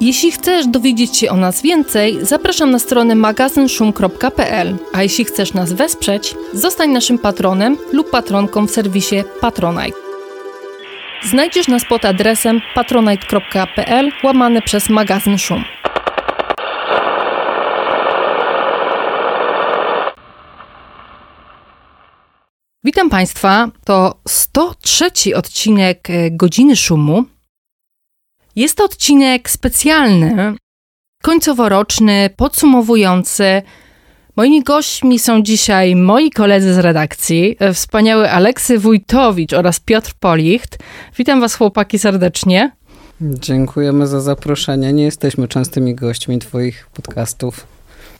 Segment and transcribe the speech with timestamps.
[0.00, 5.72] Jeśli chcesz dowiedzieć się o nas więcej, zapraszam na stronę magazynszum.pl, a jeśli chcesz nas
[5.72, 9.98] wesprzeć, zostań naszym patronem lub patronką w serwisie Patronite.
[11.22, 15.64] Znajdziesz nas pod adresem patronite.pl łamane przez magazyn Szum.
[22.84, 27.24] Witam Państwa, to 103 odcinek e, Godziny Szumu.
[28.58, 30.54] Jest to odcinek specjalny,
[31.22, 33.62] końcoworoczny, podsumowujący.
[34.36, 40.78] Moimi gośćmi są dzisiaj moi koledzy z redakcji, e, wspaniały Aleksy Wójtowicz oraz Piotr Policht.
[41.18, 42.70] Witam Was chłopaki serdecznie.
[43.20, 44.92] Dziękujemy za zaproszenie.
[44.92, 47.66] Nie jesteśmy częstymi gośćmi Twoich podcastów.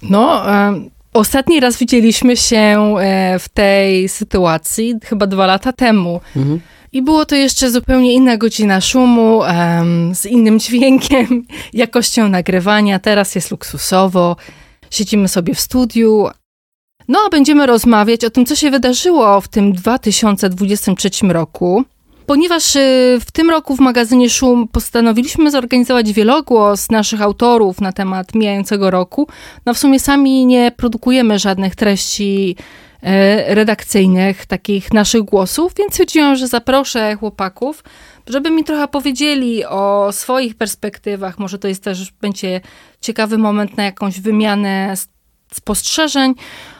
[0.02, 0.80] No, e,
[1.12, 6.20] ostatni raz widzieliśmy się e, w tej sytuacji chyba dwa lata temu.
[6.36, 6.60] Mhm.
[6.92, 12.98] I było to jeszcze zupełnie inna godzina szumu, um, z innym dźwiękiem, jakością nagrywania.
[12.98, 14.36] Teraz jest luksusowo.
[14.90, 16.28] Siedzimy sobie w studiu.
[17.08, 21.84] No, a będziemy rozmawiać o tym, co się wydarzyło w tym 2023 roku.
[22.26, 28.34] Ponieważ y, w tym roku w magazynie Szum postanowiliśmy zorganizować wielogłos naszych autorów na temat
[28.34, 29.28] mijającego roku,
[29.66, 32.56] no w sumie sami nie produkujemy żadnych treści
[33.46, 37.84] redakcyjnych, takich naszych głosów, więc stwierdziłam, że zaproszę chłopaków,
[38.26, 41.38] żeby mi trochę powiedzieli o swoich perspektywach.
[41.38, 42.60] Może to jest też, będzie
[43.00, 44.94] ciekawy moment na jakąś wymianę
[45.52, 46.34] spostrzeżeń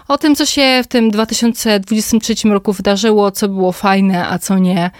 [0.09, 4.91] o tym, co się w tym 2023 roku wydarzyło, co było fajne, a co nie.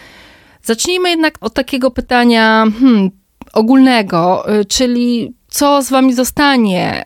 [0.63, 3.11] Zacznijmy jednak od takiego pytania hmm,
[3.53, 7.03] ogólnego, y, czyli co z wami zostanie?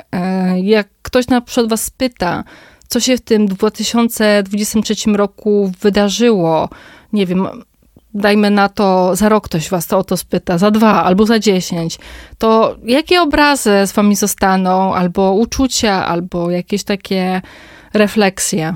[0.56, 2.44] Y, jak ktoś na przykład was pyta,
[2.92, 6.68] co się w tym 2023 roku wydarzyło.
[7.12, 7.46] Nie wiem,
[8.14, 11.38] dajmy na to, za rok ktoś was to o to spyta, za dwa albo za
[11.38, 11.98] dziesięć,
[12.38, 17.42] to jakie obrazy z wami zostaną, albo uczucia, albo jakieś takie
[17.94, 18.74] refleksje?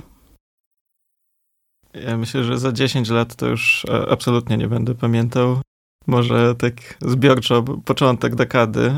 [1.94, 5.60] Ja myślę, że za 10 lat to już e, absolutnie nie będę pamiętał.
[6.06, 8.92] Może tak zbiorczo początek dekady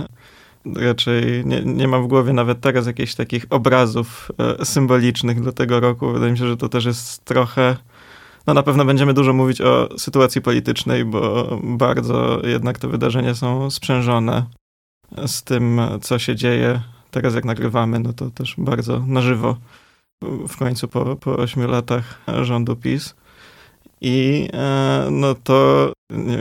[0.77, 5.81] raczej nie, nie mam w głowie nawet teraz jakichś takich obrazów e, symbolicznych dla tego
[5.81, 6.13] roku.
[6.13, 7.77] Wydaje mi się, że to też jest trochę.
[8.47, 13.71] No na pewno będziemy dużo mówić o sytuacji politycznej, bo bardzo jednak te wydarzenia są
[13.71, 14.45] sprzężone
[15.27, 16.81] z tym, co się dzieje
[17.11, 18.01] teraz, jak nagrywamy.
[18.01, 19.57] No to też bardzo na żywo
[20.49, 23.15] w końcu po, po 8 latach rządu PiS.
[24.01, 25.93] I e, no to,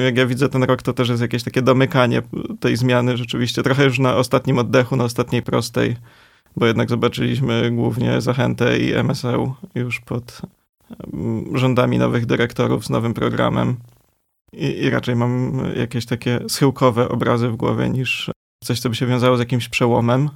[0.06, 2.22] jak ja widzę ten rok, to też jest jakieś takie domykanie
[2.59, 5.95] tej zmiany rzeczywiście, trochę już na ostatnim oddechu, na ostatniej prostej,
[6.56, 10.41] bo jednak zobaczyliśmy głównie Zachętę i MSL już pod
[11.13, 13.78] mm, rządami nowych dyrektorów z nowym programem.
[14.53, 18.31] I, I, raczej mam jakieś takie schyłkowe obrazy w głowie niż
[18.63, 20.29] coś, co by się wiązało z jakimś przełomem.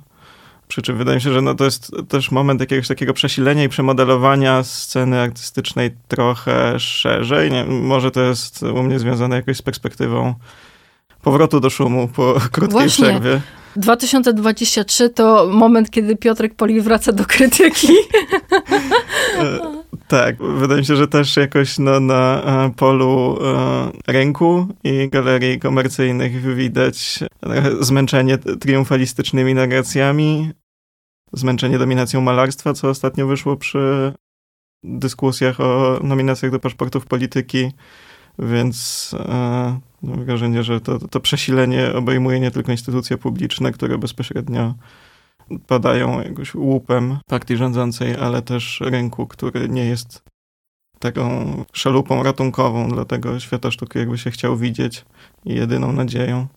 [0.72, 3.70] Przy czym wydaje mi się, że no to jest też moment jakiegoś takiego przesilenia i
[3.70, 7.52] przemodelowania sceny artystycznej trochę szerzej.
[7.52, 10.34] Nie, może to jest u mnie związane jakoś z perspektywą
[11.22, 13.06] powrotu do szumu po krótkiej Właśnie.
[13.06, 13.42] przerwie.
[13.76, 17.94] 2023 to moment, kiedy Piotrek Poli wraca do krytyki.
[19.40, 19.60] E,
[20.08, 25.60] tak, wydaje mi się, że też jakoś no, na e, polu e, rynku i galerii
[25.60, 27.20] komercyjnych widać
[27.80, 30.52] zmęczenie triumfalistycznymi narracjami,
[31.34, 34.14] zmęczenie dominacją malarstwa, co ostatnio wyszło przy
[34.84, 37.72] dyskusjach o nominacjach do paszportów polityki,
[38.40, 44.74] więc e, mam wrażenie, że to, to przesilenie obejmuje nie tylko instytucje publiczne, które bezpośrednio
[45.68, 50.24] padają jakoś łupem partii rządzącej, ale też rynku, który nie jest
[51.00, 55.06] taką szalupą ratunkową dla tego świata sztuki, jakby się chciał widzieć
[55.46, 56.48] i jedyną nadzieją.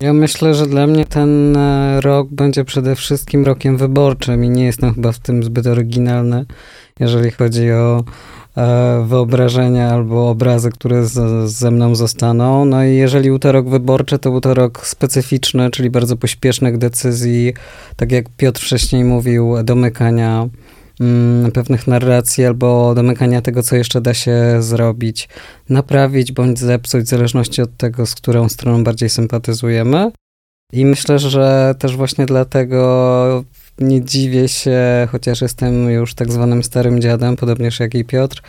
[0.00, 4.64] Ja myślę, że dla mnie ten e, rok będzie przede wszystkim rokiem wyborczym i nie
[4.64, 6.44] jestem chyba w tym zbyt oryginalny,
[7.00, 8.04] jeżeli chodzi o
[8.56, 11.06] e, wyobrażenia albo obrazy, które
[11.46, 12.64] ze mną zostaną.
[12.64, 16.78] No i jeżeli był to rok wyborczy, to był to rok specyficzny, czyli bardzo pośpiesznych
[16.78, 17.54] decyzji,
[17.96, 20.48] tak jak Piotr wcześniej mówił, domykania
[21.54, 25.28] pewnych narracji albo domykania tego, co jeszcze da się zrobić,
[25.68, 30.10] naprawić bądź zepsuć, w zależności od tego, z którą stroną bardziej sympatyzujemy.
[30.72, 33.44] I myślę, że też właśnie dlatego
[33.78, 38.42] nie dziwię się, chociaż jestem już tak zwanym starym dziadem, podobnież jak i Piotr,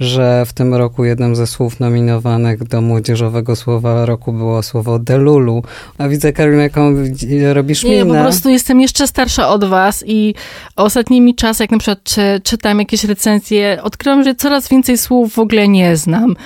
[0.00, 5.62] że w tym roku jednym ze słów nominowanych do młodzieżowego słowa roku było słowo delulu.
[5.98, 6.94] A widzę, Karolina, jaką
[7.52, 8.14] robisz Nie, minę.
[8.18, 10.34] po prostu jestem jeszcze starsza od was i
[10.76, 15.38] ostatnimi czasy, jak na przykład czy, czytam jakieś recenzje, odkryłam, że coraz więcej słów w
[15.38, 16.36] ogóle nie znam.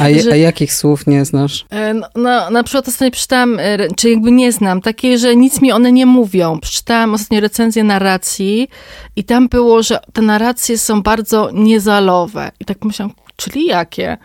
[0.00, 1.66] A, je, że- a jakich słów nie znasz?
[1.70, 5.60] E, No, no, na przykład ostatnio przeczytałam, e, czy jakby nie znam, takie, że nic
[5.60, 6.58] mi one nie mówią.
[6.60, 8.68] Przeczytałam ostatnio recenzję narracji
[9.16, 12.41] i tam było, że te narracje są bardzo niezalowe.
[12.60, 14.16] I tak myślałam, czyli jakie?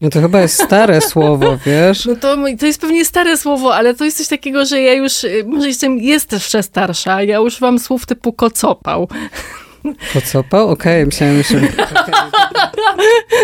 [0.00, 2.06] No to chyba jest stare słowo, wiesz?
[2.06, 5.24] No to, to jest pewnie stare słowo, ale to jest coś takiego, że ja już,
[5.24, 9.08] e, może jestem, jest jeszcze starsza, ja używam słów typu kocopał.
[10.14, 10.68] Kocopał?
[10.68, 11.60] Okej, myślałem, że...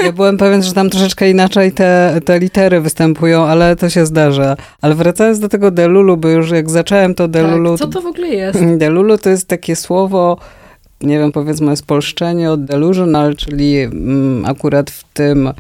[0.05, 4.57] Ja byłem pewien, że tam troszeczkę inaczej te, te litery występują, ale to się zdarza.
[4.81, 7.79] Ale wracając do tego delulu, bo już jak zacząłem to delulu...
[7.79, 8.65] Tak, co to w ogóle jest?
[8.77, 10.39] Delulu to jest takie słowo,
[11.01, 15.53] nie wiem, powiedzmy spolszczenie od delusional, czyli mm, akurat w tym,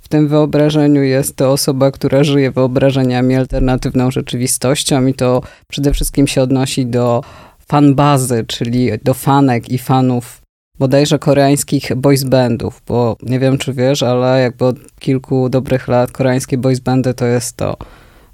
[0.00, 6.26] w tym wyobrażeniu jest to osoba, która żyje wyobrażeniami, alternatywną rzeczywistością i to przede wszystkim
[6.26, 7.22] się odnosi do
[7.68, 10.42] fanbazy, czyli do fanek i fanów
[10.78, 16.12] bodajże koreańskich boys bandów, bo nie wiem, czy wiesz, ale jakby od kilku dobrych lat
[16.12, 17.76] koreańskie boys bandy to jest to.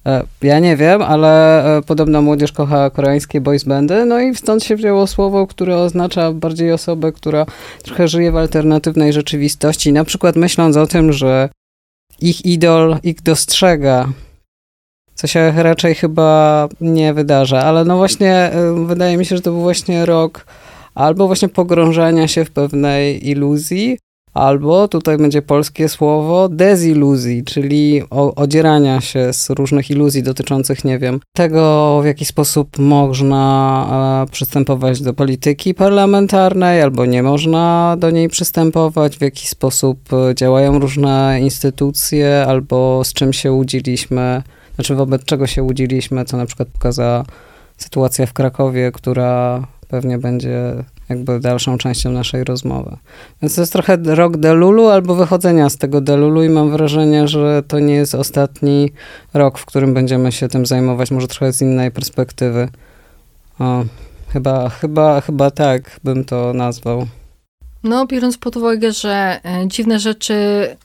[0.08, 4.64] E, Ja nie wiem, ale e, podobno młodzież kocha koreańskie boys bandy, no i stąd
[4.64, 7.46] się wzięło słowo, które oznacza bardziej osobę, która
[7.82, 11.48] trochę żyje w alternatywnej rzeczywistości, na przykład myśląc o tym, że
[12.20, 14.08] ich idol ich dostrzega,
[15.14, 19.50] co się raczej chyba nie wydarza, ale no właśnie e, wydaje mi się, że to
[19.50, 20.46] był właśnie rok
[20.94, 23.98] albo właśnie pogrążania się w pewnej iluzji,
[24.34, 28.02] albo tutaj będzie polskie słowo deziluzji, czyli
[28.36, 35.02] odzierania się z różnych iluzji dotyczących, nie wiem, tego w jaki sposób można e, przystępować
[35.02, 41.38] do polityki parlamentarnej, albo nie można do niej przystępować, w jaki sposób e, działają różne
[41.40, 44.42] instytucje, albo z czym się łudziliśmy,
[44.74, 47.24] znaczy wobec czego się łudziliśmy, co na przykład pokazała
[47.76, 52.96] sytuacja w Krakowie, która pewnie będzie jakby dalszą częścią naszej rozmowy.
[53.42, 57.62] Więc to jest trochę rok delulu albo wychodzenia z tego delulu i mam wrażenie, że
[57.68, 58.92] to nie jest ostatni
[59.34, 62.68] rok, w którym będziemy się tym zajmować, może trochę z innej perspektywy.
[63.58, 63.84] O,
[64.28, 67.06] chyba, chyba, chyba tak bym to nazwał.
[67.82, 70.34] No, biorąc pod uwagę, że e, dziwne rzeczy,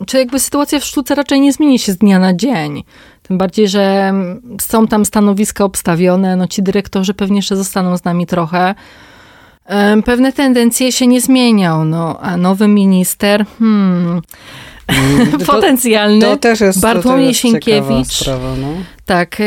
[0.08, 2.84] czy jakby sytuacja w sztuce raczej nie zmieni się z dnia na dzień.
[3.24, 8.04] Tym bardziej, że mm, są tam stanowiska obstawione, no ci dyrektorzy pewnie jeszcze zostaną z
[8.04, 8.76] nami trochę.
[10.06, 14.22] Pewne tendencje się nie zmienią, no, a nowy minister, hmm,
[14.88, 18.14] Mm, To, potencjalny, to też jest, to Bartłomiej ciekawa Sienkiewicz.
[18.14, 18.68] Sprawa, no.
[19.06, 19.44] tak, e,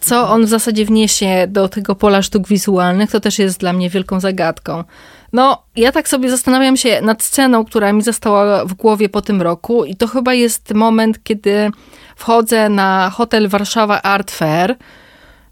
[0.00, 3.90] co on w zasadzie wniesie do tego pola sztuk wizualnych, to też jest dla mnie
[3.90, 4.84] wielką zagadką.
[5.32, 9.42] No, ja tak sobie zastanawiam się nad sceną, która mi została w głowie po tym
[9.42, 11.70] roku i to chyba jest moment, kiedy
[12.16, 14.76] wchodzę na hotel Warszawa Art Fair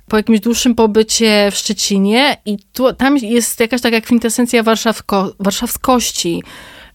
[0.08, 6.43] po jakimś dłuższym pobycie w Szczecinie i tu, tam jest jakaś taka kwintesencja warszawko, warszawskości.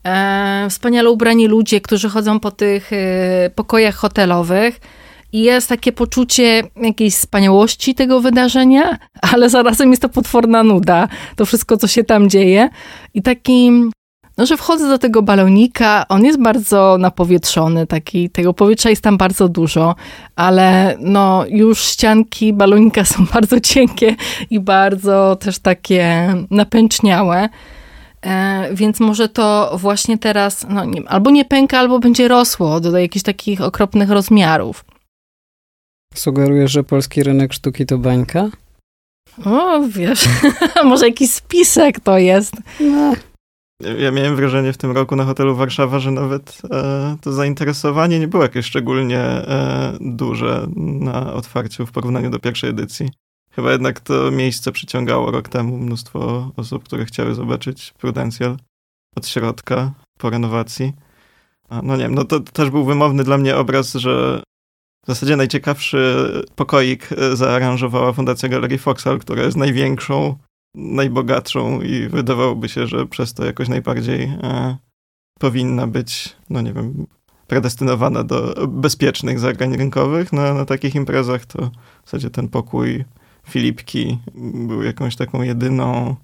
[0.05, 4.79] E, wspaniale ubrani ludzie, którzy chodzą po tych e, pokojach hotelowych.
[5.33, 8.97] I jest takie poczucie jakiejś wspaniałości tego wydarzenia,
[9.33, 12.69] ale zarazem jest to potworna nuda, to wszystko, co się tam dzieje.
[13.13, 13.71] I taki,
[14.37, 19.17] no, że wchodzę do tego balonika, on jest bardzo napowietrzony, taki, tego powietrza jest tam
[19.17, 19.95] bardzo dużo,
[20.35, 24.15] ale no, już ścianki balonika są bardzo cienkie
[24.49, 27.49] i bardzo też takie napęczniałe.
[28.25, 32.97] E, więc może to właśnie teraz, no nie, albo nie pęka, albo będzie rosło do
[32.97, 34.85] jakichś takich okropnych rozmiarów.
[36.15, 38.49] Sugerujesz, że polski rynek sztuki to bańka?
[39.45, 40.25] O, wiesz,
[40.83, 42.53] może jakiś spisek to jest.
[42.79, 43.13] No,
[43.99, 48.27] Ja miałem wrażenie w tym roku na hotelu Warszawa, że nawet e, to zainteresowanie nie
[48.27, 53.09] było jakieś szczególnie e, duże na otwarciu w porównaniu do pierwszej edycji.
[53.51, 58.57] Chyba jednak to miejsce przyciągało rok temu mnóstwo osób, które chciały zobaczyć Prudential
[59.15, 60.93] od środka po renowacji.
[61.69, 64.41] A, no nie wiem, no to też był wymowny dla mnie obraz, że
[65.03, 70.37] w zasadzie najciekawszy pokoik e, zaaranżowała Fundacja Galerii Foxal, która jest największą
[70.75, 74.77] najbogatszą i wydawałoby się, że przez to jakoś najbardziej e,
[75.39, 77.07] powinna być, no nie wiem,
[77.47, 80.33] predestynowana do bezpiecznych zagrań rynkowych.
[80.33, 81.71] Na, na takich imprezach to
[82.03, 83.05] w zasadzie ten pokój
[83.49, 84.17] Filipki
[84.67, 86.15] był jakąś taką jedyną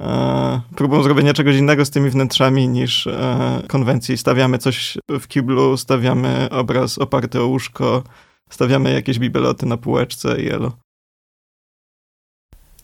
[0.00, 4.18] e, próbą zrobienia czegoś innego z tymi wnętrzami niż e, konwencji.
[4.18, 8.02] Stawiamy coś w kiblu, stawiamy obraz oparty o łóżko,
[8.50, 10.72] stawiamy jakieś bibeloty na półeczce i elo.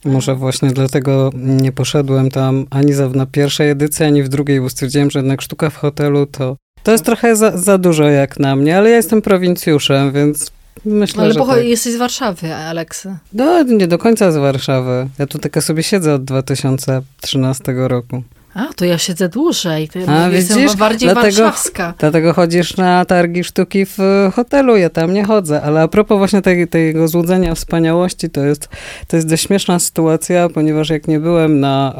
[0.05, 4.69] Może właśnie dlatego nie poszedłem tam ani za, na pierwszej edycji, ani w drugiej, bo
[4.69, 8.55] stwierdziłem, że jednak sztuka w hotelu to, to jest trochę za, za dużo jak na
[8.55, 10.51] mnie, ale ja jestem prowincjuszem, więc
[10.85, 11.69] myślę, ale że pochodzi, tak.
[11.69, 13.17] jesteś z Warszawy, Aleksy.
[13.33, 15.09] No, nie do końca z Warszawy.
[15.19, 18.23] Ja tu taka sobie siedzę od 2013 roku.
[18.55, 19.89] A, to ja siedzę dłużej.
[19.89, 20.75] To A, jestem widzisz?
[20.75, 21.93] bardziej Dlatego- warszawska.
[21.99, 23.97] Dlatego chodzisz na targi sztuki w
[24.35, 25.61] hotelu, ja tam nie chodzę.
[25.61, 28.69] Ale a propos właśnie tej, tego złudzenia wspaniałości, to jest,
[29.07, 31.93] to jest dość śmieszna sytuacja, ponieważ jak nie byłem na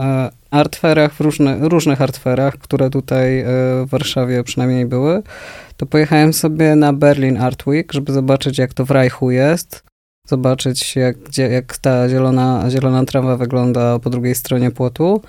[0.51, 1.21] e, artferach, w
[1.61, 3.45] różnych artferach, które tutaj e,
[3.85, 5.23] w Warszawie przynajmniej były,
[5.77, 9.83] to pojechałem sobie na Berlin Art Week, żeby zobaczyć jak to w Reichu jest.
[10.27, 15.21] Zobaczyć jak, jak ta zielona, zielona trawa wygląda po drugiej stronie płotu.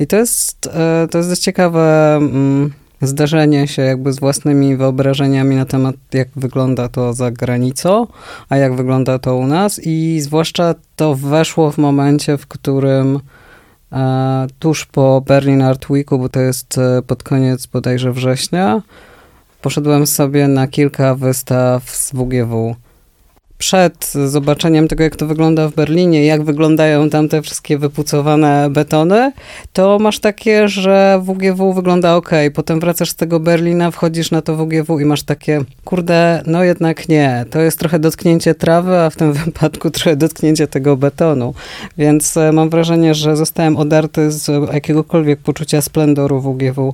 [0.00, 5.56] I to jest, e, to jest dość ciekawe mm, zdarzenie się jakby z własnymi wyobrażeniami
[5.56, 8.06] na temat, jak wygląda to za granicą,
[8.48, 9.80] a jak wygląda to u nas.
[9.84, 13.20] I zwłaszcza to weszło w momencie, w którym
[13.92, 18.82] e, tuż po Berlin Art Weeku, bo to jest e, pod koniec bodajże września,
[19.62, 22.76] poszedłem sobie na kilka wystaw z WGW
[23.60, 29.32] przed zobaczeniem tego, jak to wygląda w Berlinie, jak wyglądają tam te wszystkie wypucowane betony,
[29.72, 32.30] to masz takie, że WGW wygląda ok.
[32.54, 37.08] Potem wracasz z tego Berlina, wchodzisz na to WGW i masz takie, kurde, no jednak
[37.08, 37.44] nie.
[37.50, 41.54] To jest trochę dotknięcie trawy, a w tym wypadku trochę dotknięcie tego betonu.
[41.98, 46.92] Więc e, mam wrażenie, że zostałem odarty z jakiegokolwiek poczucia splendoru WGW e,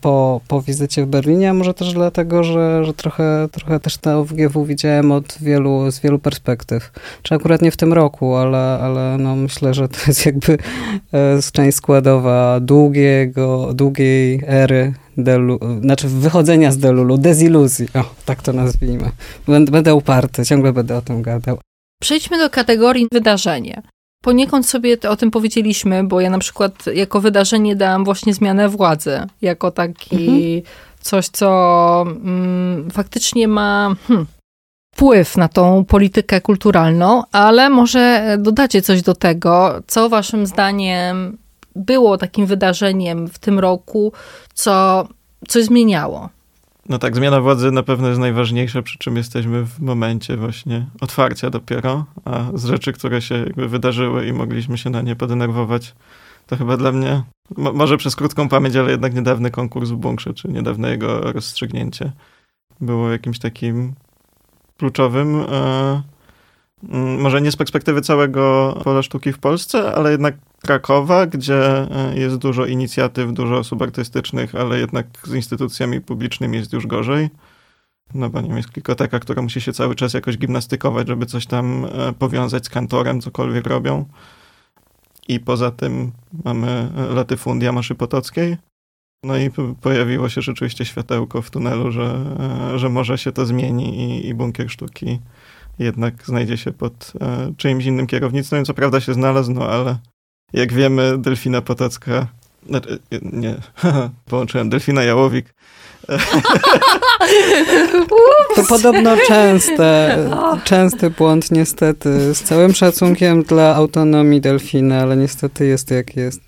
[0.00, 4.24] po, po wizycie w Berlinie, a może też dlatego, że, że trochę, trochę też to
[4.24, 6.92] WGW widziałem od wielu, z wielu perspektyw.
[7.22, 10.58] Czy akurat nie w tym roku, ale, ale no myślę, że to jest jakby
[11.12, 18.52] e, część składowa długiego, długiej ery delu, znaczy wychodzenia z delulu, deziluzji, o, tak to
[18.52, 19.10] nazwijmy.
[19.46, 21.58] Będę, będę uparty, ciągle będę o tym gadał.
[22.02, 23.82] Przejdźmy do kategorii wydarzenie.
[24.24, 29.20] Poniekąd sobie o tym powiedzieliśmy, bo ja na przykład jako wydarzenie dałam właśnie zmianę władzy,
[29.42, 30.62] jako taki
[31.00, 34.26] coś, co mm, faktycznie ma hmm,
[34.94, 41.38] wpływ na tą politykę kulturalną, ale może dodacie coś do tego, co waszym zdaniem
[41.76, 44.12] było takim wydarzeniem w tym roku,
[44.54, 45.08] co
[45.48, 46.28] coś zmieniało.
[46.88, 51.50] No tak, zmiana władzy na pewno jest najważniejsza, przy czym jesteśmy w momencie właśnie otwarcia
[51.50, 55.94] dopiero, a z rzeczy, które się jakby wydarzyły i mogliśmy się na nie podenerwować,
[56.46, 57.22] to chyba dla mnie,
[57.56, 62.12] mo- może przez krótką pamięć, ale jednak niedawny konkurs w bunkrze, czy niedawne jego rozstrzygnięcie
[62.80, 63.94] było jakimś takim
[64.78, 66.02] kluczowym, e,
[67.18, 72.36] może nie z perspektywy całego pola sztuki w Polsce, ale jednak Krakowa, gdzie e, jest
[72.36, 77.30] dużo inicjatyw, dużo osób artystycznych, ale jednak z instytucjami publicznymi jest już gorzej.
[78.14, 81.46] No bo nie wiem, jest kilkoteka, która musi się cały czas jakoś gimnastykować, żeby coś
[81.46, 84.04] tam e, powiązać z kantorem, cokolwiek robią.
[85.28, 86.12] I poza tym
[86.44, 88.56] mamy e, latyfundia Maszy Potockiej.
[89.24, 92.24] No i pojawiło się rzeczywiście światełko w tunelu, że,
[92.76, 95.18] że może się to zmieni i, i bunkier sztuki
[95.78, 97.12] jednak znajdzie się pod
[97.56, 98.64] czyimś innym kierownictwem.
[98.64, 99.98] Co prawda się znalazł, no ale
[100.54, 102.26] jak wiemy, Delfina Potocka,
[102.68, 103.54] znaczy, nie,
[104.30, 105.54] połączyłem Delfina Jałowik.
[108.56, 110.18] To podobno częste,
[110.64, 116.40] częsty błąd niestety, z całym szacunkiem dla autonomii delfina, ale niestety jest jak jest.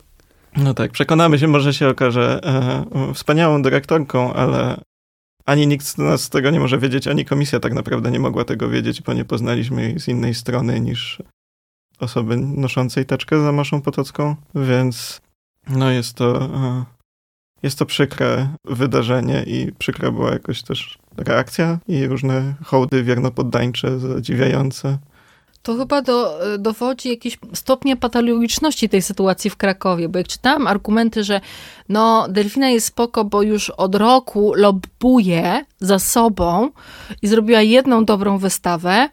[0.57, 4.81] No tak, przekonamy się, może się okaże e, wspaniałą dyrektorką, ale
[5.47, 8.69] ani nikt z nas tego nie może wiedzieć, ani komisja tak naprawdę nie mogła tego
[8.69, 11.23] wiedzieć, bo nie poznaliśmy jej z innej strony niż
[12.01, 15.21] osoby noszącej teczkę za Maszą Potocką, więc
[15.69, 16.85] no jest to, e,
[17.63, 24.99] jest to przykre wydarzenie i przykra była jakoś też reakcja i różne hołdy wiernopoddańcze, zadziwiające.
[25.63, 31.25] To chyba do, dowodzi jakiegoś stopnia patologiczności tej sytuacji w Krakowie, bo jak czytałam argumenty,
[31.25, 31.41] że
[31.89, 36.71] no Delfina jest spoko, bo już od roku lobbuje za sobą
[37.23, 39.09] i zrobiła jedną dobrą wystawę,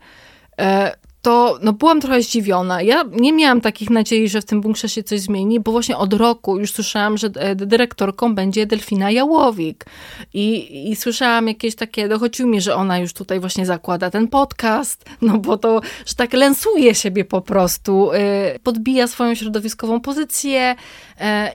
[0.60, 2.82] e, to no, byłam trochę zdziwiona.
[2.82, 6.14] Ja nie miałam takich nadziei, że w tym bunkrze się coś zmieni, bo właśnie od
[6.14, 9.86] roku już słyszałam, że e, dyrektorką będzie Delfina Jałowik.
[10.34, 15.06] I, I słyszałam jakieś takie, dochodziło mi, że ona już tutaj właśnie zakłada ten podcast,
[15.22, 20.76] no bo to, że tak lensuje siebie po prostu, y, podbija swoją środowiskową pozycję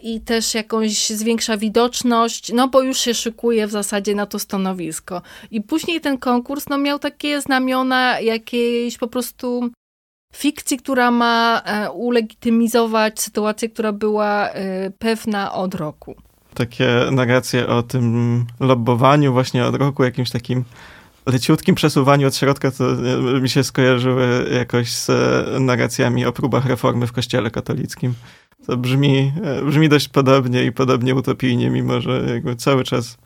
[0.03, 5.23] i też jakąś zwiększa widoczność, no bo już się szykuje w zasadzie na to stanowisko.
[5.51, 9.71] I później ten konkurs, no miał takie znamiona jakiejś po prostu
[10.35, 16.15] fikcji, która ma e, ulegitymizować sytuację, która była e, pewna od roku.
[16.55, 20.65] takie narracje o tym lobbowaniu właśnie od roku, jakimś takim
[21.27, 22.85] leciutkim przesuwaniu od środka, to
[23.41, 25.11] mi się skojarzyły jakoś z
[25.61, 28.15] narracjami o próbach reformy w kościele katolickim.
[28.67, 29.33] To brzmi,
[29.67, 33.19] brzmi dość podobnie i podobnie utopijnie, mimo że jakby cały czas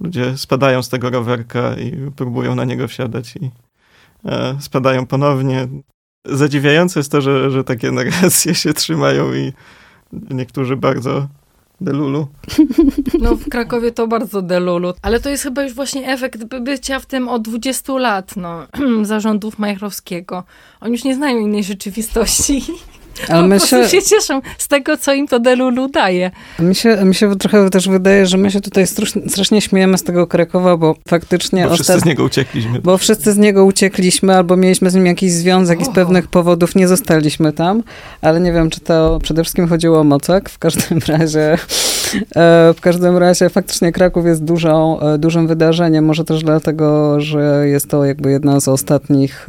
[0.00, 3.50] ludzie spadają z tego rowerka i próbują na niego wsiadać i
[4.24, 5.68] e, spadają ponownie.
[6.24, 9.52] Zadziwiające jest to, że, że takie narracje się trzymają i
[10.30, 11.28] niektórzy bardzo
[11.80, 12.28] delulu.
[13.20, 17.06] No w Krakowie to bardzo delulu, ale to jest chyba już właśnie efekt bycia w
[17.06, 18.66] tym od 20 lat, no,
[19.02, 20.44] zarządów Majchrowskiego.
[20.80, 22.62] Oni już nie znają innej rzeczywistości.
[23.28, 26.30] Ale my się, się cieszą z tego, co im to Delulu daje.
[26.58, 28.86] Mi się, mi się trochę też wydaje, że my się tutaj
[29.26, 31.66] strasznie śmiejemy z tego Krakowa, bo faktycznie...
[31.66, 32.80] Bo wszyscy z niego uciekliśmy.
[32.80, 36.74] Bo wszyscy z niego uciekliśmy, albo mieliśmy z nim jakiś związek i z pewnych powodów
[36.74, 37.82] nie zostaliśmy tam,
[38.22, 40.50] ale nie wiem, czy to przede wszystkim chodziło o Mocek.
[40.50, 41.58] W każdym razie...
[42.36, 47.68] E, w każdym razie faktycznie Kraków jest dużą, e, dużym wydarzeniem, może też dlatego, że
[47.68, 49.46] jest to jakby jedno z ostatnich,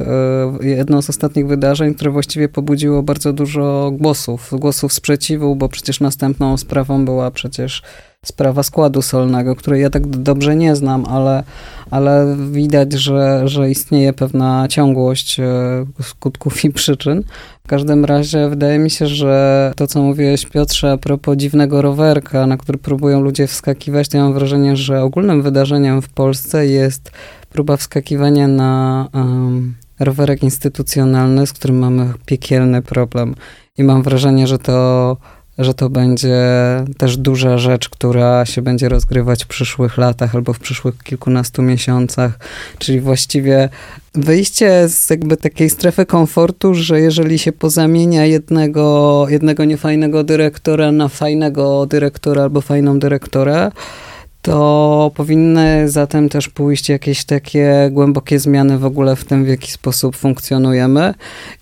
[0.60, 3.61] e, jedno z ostatnich wydarzeń, które właściwie pobudziło bardzo dużo
[3.92, 7.82] głosów, głosów sprzeciwu, bo przecież następną sprawą była przecież
[8.24, 11.42] sprawa składu solnego, której ja tak dobrze nie znam, ale,
[11.90, 15.40] ale widać, że, że istnieje pewna ciągłość
[16.02, 17.22] skutków i przyczyn.
[17.64, 22.46] W każdym razie wydaje mi się, że to, co mówiłeś Piotrze a propos dziwnego rowerka,
[22.46, 27.10] na który próbują ludzie wskakiwać, to ja mam wrażenie, że ogólnym wydarzeniem w Polsce jest
[27.50, 33.34] próba wskakiwania na um, rowerek instytucjonalny, z którym mamy piekielny problem.
[33.78, 35.16] I mam wrażenie, że to
[35.58, 36.40] że to będzie
[36.98, 42.38] też duża rzecz, która się będzie rozgrywać w przyszłych latach albo w przyszłych kilkunastu miesiącach,
[42.78, 43.68] czyli właściwie
[44.14, 51.08] wyjście z jakby takiej strefy komfortu, że jeżeli się pozamienia jednego, jednego niefajnego dyrektora na
[51.08, 53.70] fajnego dyrektora albo fajną dyrektorę,
[54.42, 59.70] to powinny zatem też pójść jakieś takie głębokie zmiany w ogóle w tym, w jaki
[59.70, 61.14] sposób funkcjonujemy.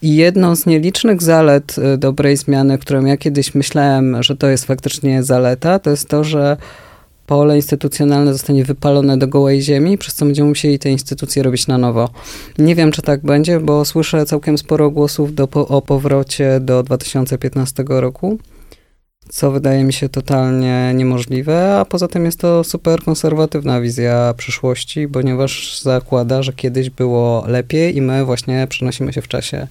[0.03, 4.65] I jedną z nielicznych zalet y, dobrej zmiany, którą ja kiedyś myślałem, że to jest
[4.65, 6.57] faktycznie zaleta, to jest to, że
[7.27, 11.79] pole instytucjonalne zostanie wypalone do gołej ziemi, przez co będziemy musieli te instytucje robić na
[11.79, 12.09] nowo.
[12.59, 17.85] Nie wiem, czy tak będzie, bo słyszę całkiem sporo głosów do, o powrocie do 2015
[17.89, 18.39] roku
[19.31, 25.09] co wydaje mi się totalnie niemożliwe, a poza tym jest to super konserwatywna wizja przyszłości,
[25.09, 29.67] ponieważ zakłada, że kiedyś było lepiej i my właśnie przenosimy się w czasie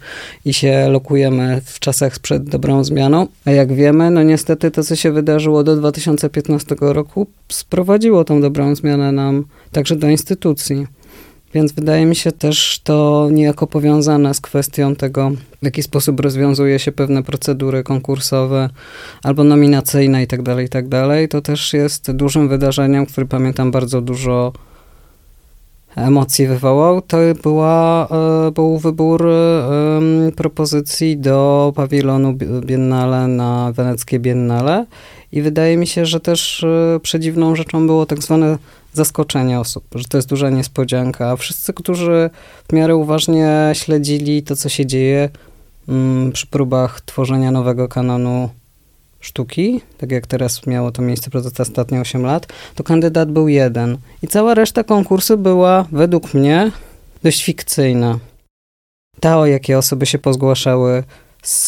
[0.45, 3.27] i się lokujemy w czasach przed dobrą zmianą.
[3.45, 8.75] A jak wiemy, no niestety to, co się wydarzyło do 2015 roku, sprowadziło tą dobrą
[8.75, 10.87] zmianę nam także do instytucji.
[11.53, 15.31] Więc wydaje mi się też to niejako powiązane z kwestią tego,
[15.61, 18.69] w jaki sposób rozwiązuje się pewne procedury konkursowe
[19.23, 21.07] albo nominacyjne itd., tak itd.
[21.07, 24.53] Tak to też jest dużym wydarzeniem, który pamiętam bardzo dużo
[25.95, 27.01] emocji wywołał.
[27.01, 28.07] To była,
[28.47, 29.25] e, był wybór
[30.35, 32.33] propozycji do pawilonu
[32.65, 34.85] Biennale na weneckie Biennale
[35.31, 38.57] i wydaje mi się, że też e, przedziwną rzeczą było tak zwane
[38.93, 41.35] zaskoczenie osób, że to jest duża niespodzianka.
[41.35, 42.29] Wszyscy, którzy
[42.69, 45.29] w miarę uważnie śledzili to, co się dzieje
[45.89, 48.49] mm, przy próbach tworzenia nowego kanonu
[49.19, 53.97] sztuki, tak jak teraz miało to miejsce przez ostatnie 8 lat, to kandydat był jeden.
[54.21, 56.71] I cała reszta konkursu była, według mnie,
[57.23, 58.19] dość fikcyjna.
[59.19, 61.03] Ta, o jakie osoby się pozgłaszały
[61.43, 61.67] z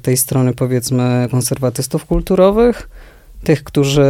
[0.00, 2.88] tej strony, powiedzmy, konserwatystów kulturowych,
[3.44, 4.02] tych, którzy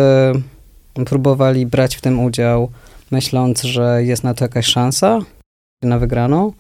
[1.06, 2.70] próbowali brać w tym udział,
[3.10, 5.18] myśląc, że jest na to jakaś szansa
[5.82, 6.52] na wygraną.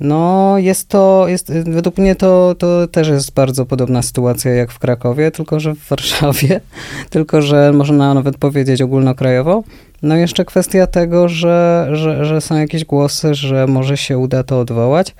[0.00, 4.78] No, jest to, jest, według mnie to, to też jest bardzo podobna sytuacja jak w
[4.78, 6.60] Krakowie, tylko że w Warszawie,
[7.10, 9.62] tylko że można nawet powiedzieć ogólnokrajowo.
[10.02, 14.60] No, jeszcze kwestia tego, że, że, że są jakieś głosy, że może się uda to
[14.60, 15.14] odwołać.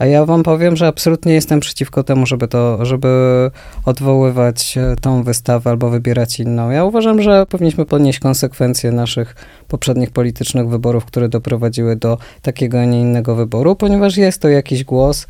[0.00, 3.08] A ja wam powiem, że absolutnie jestem przeciwko temu, żeby to, żeby
[3.84, 6.70] odwoływać e, tą wystawę albo wybierać inną.
[6.70, 9.36] Ja uważam, że powinniśmy ponieść konsekwencje naszych
[9.68, 14.84] poprzednich politycznych wyborów, które doprowadziły do takiego, a nie innego wyboru, ponieważ jest to jakiś
[14.84, 15.26] głos,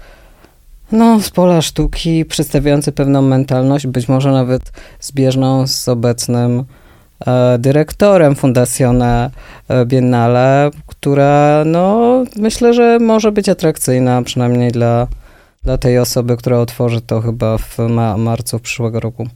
[0.93, 6.65] no, z pola sztuki, przedstawiający pewną mentalność, być może nawet zbieżną z obecnym
[7.59, 9.31] dyrektorem Fundacjone
[9.85, 15.07] Biennale, która no, myślę, że może być atrakcyjna, przynajmniej dla,
[15.65, 19.29] dla tej osoby, która otworzy to chyba w ma marcu przyszłego roku.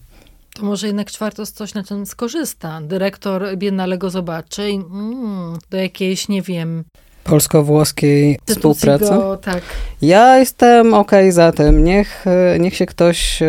[0.55, 2.81] To może jednak czwartos coś na czym skorzysta.
[2.81, 6.85] Dyrektor Biennale go zobaczy i mm, do jakiejś, nie wiem...
[7.25, 9.05] Polsko-włoskiej współpracy?
[9.05, 9.63] Go, tak.
[10.03, 11.85] Ja jestem okej okay za tym.
[11.85, 12.25] Niech,
[12.61, 13.47] niech się ktoś, e,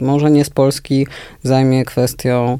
[0.00, 1.06] może nie z Polski,
[1.42, 2.58] zajmie kwestią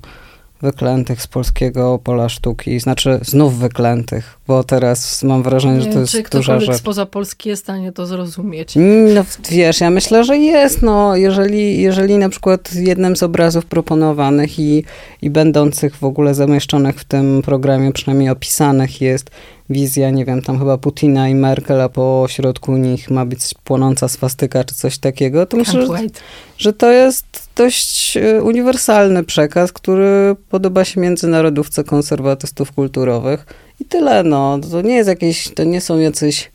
[0.63, 5.93] wyklętych z polskiego pola sztuki, znaczy znów wyklętych, bo teraz mam wrażenie, Nie że to
[5.93, 6.77] wiem, jest czy duża rzecz.
[6.77, 8.75] spoza Polski jest w stanie to zrozumieć.
[9.15, 14.59] No wiesz, ja myślę, że jest, no, jeżeli, jeżeli na przykład jednym z obrazów proponowanych
[14.59, 14.85] i,
[15.23, 19.31] i będących w ogóle zamieszczonych w tym programie, przynajmniej opisanych jest
[19.71, 24.09] wizja, nie wiem, tam chyba Putina i Merkel, a po środku nich ma być płonąca
[24.09, 26.21] swastyka czy coś takiego, to myślę, Can't że, wait.
[26.59, 33.47] że to jest dość e, uniwersalny przekaz, który podoba się międzynarodówce konserwatystów kulturowych
[33.81, 34.59] i tyle, no.
[34.71, 36.51] To nie jest jakieś, to nie są jacyś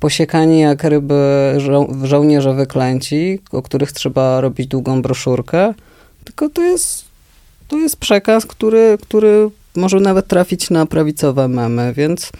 [0.00, 5.74] posiekani jak ryby żo- żołnierze wyklęci, o których trzeba robić długą broszurkę,
[6.24, 7.04] tylko to jest,
[7.68, 12.30] to jest przekaz, który, który może nawet trafić na prawicowe memy, więc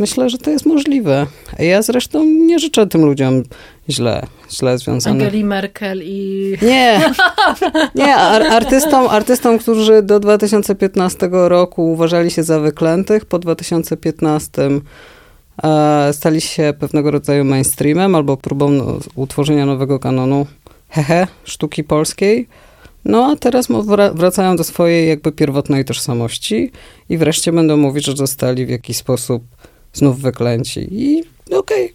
[0.00, 1.26] myślę, że to jest możliwe.
[1.58, 3.42] Ja zresztą nie życzę tym ludziom
[3.88, 5.22] źle, źle związanych.
[5.22, 6.56] Angeli Merkel i...
[6.62, 7.00] Nie,
[7.94, 14.62] nie, ar- artystom, artystom, którzy do 2015 roku uważali się za wyklętych, po 2015
[15.62, 20.46] e, stali się pewnego rodzaju mainstreamem albo próbą no, utworzenia nowego kanonu,
[20.88, 22.48] hehe, sztuki polskiej.
[23.04, 23.68] No a teraz
[24.14, 26.70] wracają do swojej jakby pierwotnej tożsamości
[27.08, 29.42] i wreszcie będą mówić, że zostali w jakiś sposób
[29.92, 30.88] znów wyklęci.
[30.90, 31.24] I
[31.54, 31.92] okej,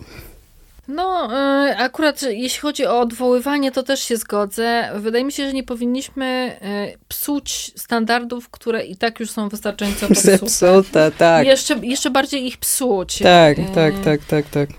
[0.87, 1.29] No,
[1.67, 4.91] y, akurat jeśli chodzi o odwoływanie, to też się zgodzę.
[4.95, 6.57] Wydaje mi się, że nie powinniśmy
[6.93, 10.37] y, psuć standardów, które i tak już są wystarczająco popsute.
[10.37, 11.47] zepsute, tak.
[11.47, 13.19] Jeszcze, jeszcze bardziej ich psuć.
[13.19, 14.69] Tak, Y, tak, tak, tak, tak.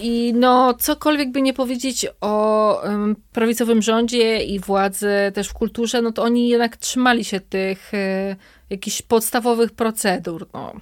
[0.00, 6.02] I no, cokolwiek by nie powiedzieć o um, prawicowym rządzie i władzy też w kulturze,
[6.02, 8.36] no to oni jednak trzymali się tych e,
[8.70, 10.46] jakichś podstawowych procedur.
[10.54, 10.72] No.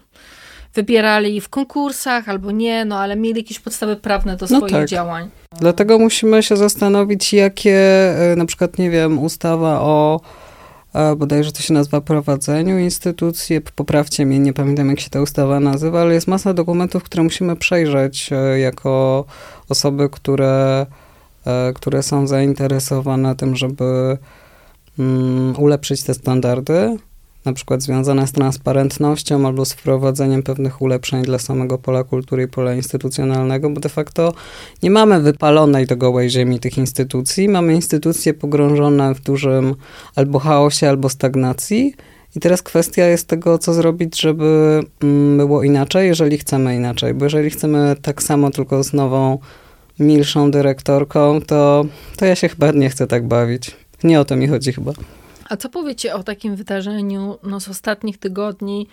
[0.77, 4.89] Wybierali w konkursach albo nie, no ale mieli jakieś podstawy prawne do No swoich tak.
[4.89, 5.31] działań.
[5.61, 7.79] Dlatego musimy się zastanowić, jakie
[8.33, 10.21] e, na przykład, nie wiem, ustawa o
[10.95, 15.61] e, bodajże to się nazywa prowadzeniu instytucji, poprawcie mnie, nie pamiętam jak się ta ustawa
[15.61, 19.25] nazywa, ale jest masa dokumentów, które musimy przejrzeć e, jako
[19.69, 20.87] osoby, które,
[21.75, 24.19] które są zainteresowane tym, żeby
[24.99, 26.97] mm, ulepszyć te standardy,
[27.47, 32.49] na przykład związane z transparentnością albo z wprowadzeniem pewnych ulepszeń dla samego pola kultury i
[32.49, 34.35] pola instytucjonalnego, bo de facto
[34.83, 39.75] nie mamy wypalonej do gołej ziemi tych instytucji, mamy instytucje pogrążone w dużym
[40.15, 41.95] albo chaosie, albo stagnacji.
[42.37, 47.15] I teraz kwestia jest tego, co zrobić, żeby mm, było inaczej, jeżeli chcemy inaczej.
[47.15, 49.39] Bo jeżeli chcemy tak samo, tylko z nową,
[49.99, 51.85] milszą dyrektorką, to,
[52.17, 53.77] to ja się chyba nie chcę tak bawić.
[54.05, 54.93] Nie o to mi chodzi chyba.
[55.49, 58.87] A co powiecie o takim wydarzeniu no, z ostatnich tygodni,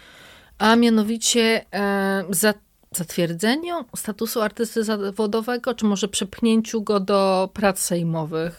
[0.58, 2.54] a mianowicie e, za,
[2.98, 8.58] zatwierdzeniu statusu artysty zawodowego, czy może przepchnięciu go do prac sejmowych?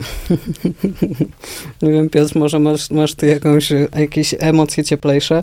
[1.83, 5.43] Nie wiem, Piotr, może masz, masz ty jakąś, jakieś emocje cieplejsze?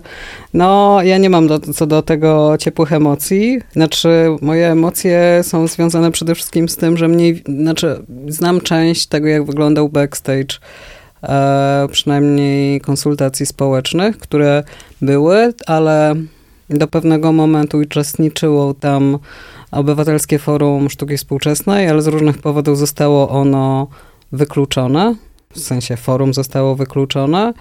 [0.53, 3.61] No, ja nie mam do, co do tego ciepłych emocji.
[3.71, 4.09] Znaczy,
[4.41, 9.45] moje emocje są związane przede wszystkim z tym, że mniej, znaczy, znam część tego, jak
[9.45, 10.59] wyglądał backstage,
[11.91, 14.63] przynajmniej konsultacji społecznych, które
[15.01, 16.15] były, ale
[16.69, 19.19] do pewnego momentu uczestniczyło tam
[19.71, 23.87] Obywatelskie Forum Sztuki Współczesnej, ale z różnych powodów zostało ono
[24.31, 25.15] wykluczone.
[25.53, 27.53] W sensie forum zostało wykluczone.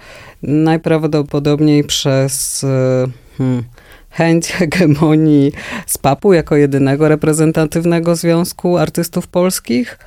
[0.43, 3.63] Najprawdopodobniej przez e, hmm,
[4.09, 5.51] chęć hegemonii
[5.87, 9.99] SPAP-u jako jedynego reprezentatywnego związku artystów polskich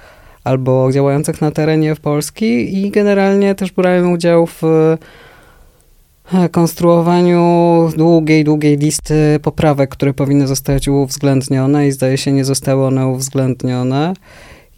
[0.44, 8.78] albo działających na terenie Polski i generalnie też brałem udział w e, konstruowaniu długiej, długiej
[8.78, 14.14] listy poprawek, które powinny zostać uwzględnione i zdaje się nie zostały one uwzględnione.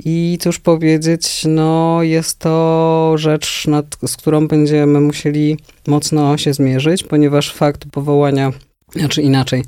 [0.05, 7.03] I cóż powiedzieć, no jest to rzecz, nad, z którą będziemy musieli mocno się zmierzyć,
[7.03, 8.53] ponieważ fakt powołania,
[8.93, 9.65] znaczy inaczej,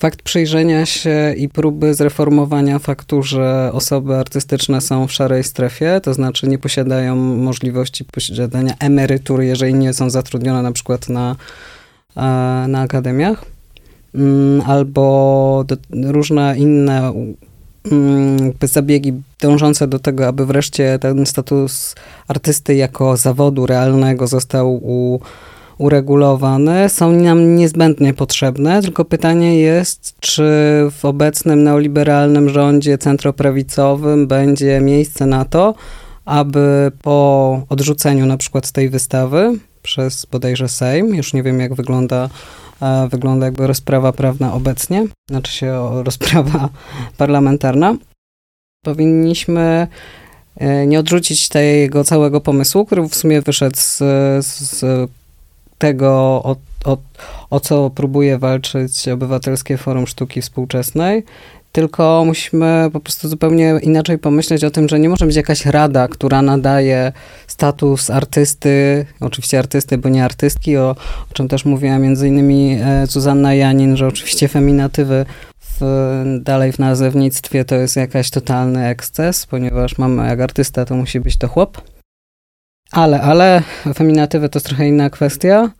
[0.00, 6.14] fakt przyjrzenia się i próby zreformowania faktu, że osoby artystyczne są w szarej strefie, to
[6.14, 11.36] znaczy nie posiadają możliwości posiadania emerytury, jeżeli nie są zatrudnione na przykład na,
[12.16, 12.20] e,
[12.68, 13.44] na akademiach,
[14.14, 15.76] mm, albo do,
[16.12, 17.12] różne inne
[17.92, 21.94] mm, zabiegi dążące do tego, aby wreszcie ten status
[22.28, 25.20] artysty jako zawodu realnego został u,
[25.80, 30.42] uregulowany, są nam niezbędnie potrzebne, tylko pytanie jest, czy
[30.90, 35.74] w obecnym neoliberalnym rządzie centroprawicowym będzie miejsce na to,
[36.24, 42.28] aby po odrzuceniu na przykład tej wystawy przez bodajże Sejm, już nie wiem jak wygląda,
[42.82, 46.68] e, wygląda jakby rozprawa prawna obecnie, znaczy się rozprawa
[47.16, 47.96] parlamentarna,
[48.84, 49.86] powinniśmy
[50.56, 53.98] e, nie odrzucić tego całego pomysłu, który w sumie wyszedł z,
[54.46, 55.10] z
[55.80, 56.96] tego, od o,
[57.50, 61.24] o co próbuje walczyć Obywatelskie Forum Sztuki Współczesnej,
[61.72, 66.08] tylko musimy po prostu zupełnie inaczej pomyśleć o tym, że nie może być jakaś rada,
[66.08, 67.12] która nadaje
[67.46, 70.90] status artysty, oczywiście artysty, bo nie artystki, o,
[71.30, 75.26] o czym też mówiła między innymi e, Zuzanna Janin, że oczywiście feminatywy
[75.60, 75.80] w,
[76.40, 81.36] dalej w nazewnictwie to jest jakaś totalny eksces, ponieważ mamy jak artysta to musi być
[81.36, 81.89] to chłop.
[82.92, 83.62] Ale, ale
[83.94, 85.70] feminatywy to jest trochę inna kwestia.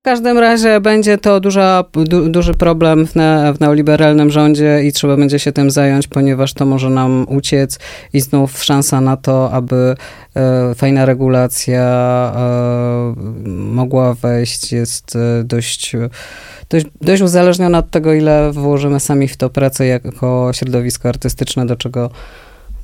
[0.00, 4.92] W każdym razie będzie to duża, du, duży problem w, ne, w neoliberalnym rządzie i
[4.92, 7.78] trzeba będzie się tym zająć, ponieważ to może nam uciec
[8.12, 9.94] i znów szansa na to, aby
[10.36, 11.82] e, fajna regulacja
[12.36, 13.14] e,
[13.46, 15.92] mogła wejść jest e, dość,
[16.70, 21.76] dość, dość uzależniona od tego, ile włożymy sami w to pracę jako środowisko artystyczne, do
[21.76, 22.10] czego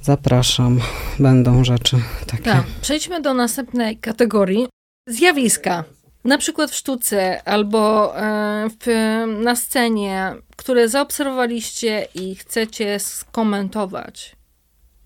[0.03, 0.81] zapraszam.
[1.19, 2.43] Będą rzeczy takie.
[2.43, 2.65] Tak.
[2.81, 4.69] Przejdźmy do następnej kategorii.
[5.09, 5.85] Zjawiska
[6.25, 8.87] na przykład w sztuce albo e, w,
[9.43, 14.37] na scenie, które zaobserwowaliście i chcecie skomentować,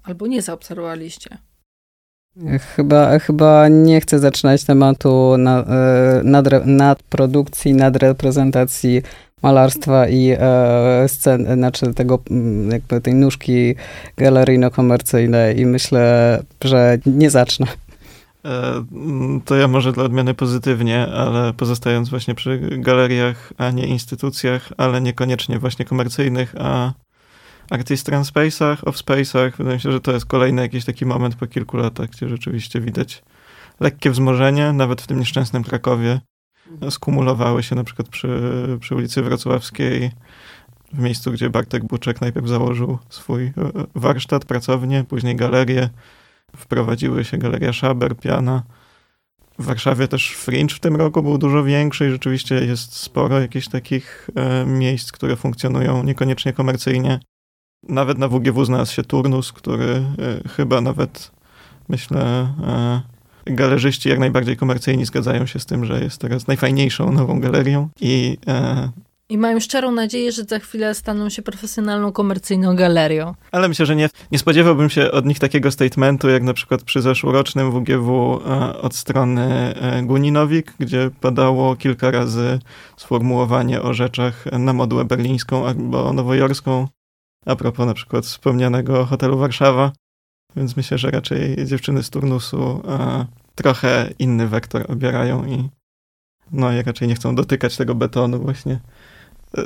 [0.03, 1.39] albo nie zaobserwowaliście?
[2.77, 9.03] Chyba, chyba nie chcę zaczynać tematu na, e, nadre, nadprodukcji, nadreprezentacji
[9.45, 12.19] malarstwa i e, scen, znaczy tego,
[12.71, 13.75] jakby tej nóżki
[14.17, 17.67] galeryjno-komercyjnej i myślę, że nie zacznę.
[18.45, 18.85] E,
[19.45, 25.01] to ja może dla odmiany pozytywnie, ale pozostając właśnie przy galeriach, a nie instytucjach, ale
[25.01, 26.93] niekoniecznie właśnie komercyjnych, a
[27.71, 31.77] artistran space'ach, off-space'ach, wydaje mi się, że to jest kolejny jakiś taki moment po kilku
[31.77, 33.23] latach, gdzie rzeczywiście widać
[33.81, 36.21] lekkie wzmożenie, nawet w tym nieszczęsnym Krakowie.
[36.91, 38.29] Skumulowały się na przykład przy,
[38.81, 40.11] przy ulicy Wrocławskiej,
[40.95, 43.53] w miejscu, gdzie Bartek Buczek najpierw założył swój e,
[43.95, 45.89] warsztat, pracownię, później galerię,
[46.57, 48.63] wprowadziły się Galeria Schaber, Piana.
[49.59, 53.69] W Warszawie też Fringe w tym roku był dużo większy i rzeczywiście jest sporo jakichś
[53.69, 57.21] takich e, miejsc, które funkcjonują niekoniecznie komercyjnie.
[57.89, 59.85] Nawet na WGW znalazł się turnus, który
[60.45, 61.31] e, chyba nawet,
[61.89, 62.55] myślę,
[63.47, 68.39] galerzyści jak najbardziej komercyjni zgadzają się z tym, że jest teraz najfajniejszą nową galerią i
[68.47, 68.89] e,
[69.29, 73.35] i mają szczerą nadzieję, że za chwilę staną się profesjonalną, komercyjną galerią.
[73.53, 77.03] Ale myślę, że nie, nie spodziewałbym się od nich takiego statementu, jak na przykład przy
[77.03, 79.43] zeszłorocznym WGW e, od strony
[79.75, 82.59] e, Guninowik, gdzie padało kilka razy
[82.97, 86.89] sformułowanie o rzeczach na modłę berlińską albo nowojorską,
[87.47, 89.93] a propos na przykład wspomnianego hotelu Warszawa.
[90.57, 95.69] Więc myślę, że raczej dziewczyny z turnusu e, trochę inny wektor obierają i
[96.53, 98.81] no, jak raczej nie chcą dotykać tego betonu właśnie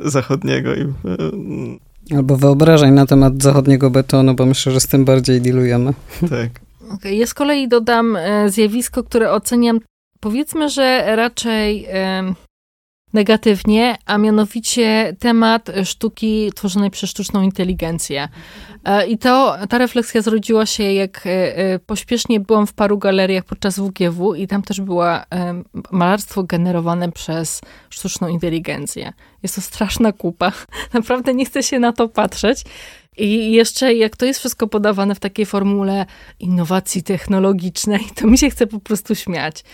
[0.04, 0.74] zachodniego.
[0.74, 5.94] I, e, Albo wyobrażeń na temat zachodniego betonu, bo myślę, że z tym bardziej dealujemy.
[6.20, 6.50] Tak.
[6.94, 7.14] Okay.
[7.14, 9.80] Ja z kolei dodam e, zjawisko, które oceniam,
[10.20, 12.34] powiedzmy, że raczej e,
[13.12, 18.28] negatywnie, a mianowicie temat sztuki tworzonej przez sztuczną inteligencję.
[18.84, 23.44] E, I to, ta refleksja zrodziła się, jak e, e, pośpiesznie byłam w paru galeriach
[23.44, 25.04] podczas WGW i tam też było
[25.90, 29.12] malarstwo generowane przez sztuczną inteligencję.
[29.42, 30.52] Jest to straszna kupa.
[30.94, 32.64] Naprawdę nie chcę się na to patrzeć.
[33.18, 36.06] I jeszcze jak to jest wszystko podawane w takiej formule
[36.40, 39.64] innowacji technologicznej, to mi się chce po prostu śmiać.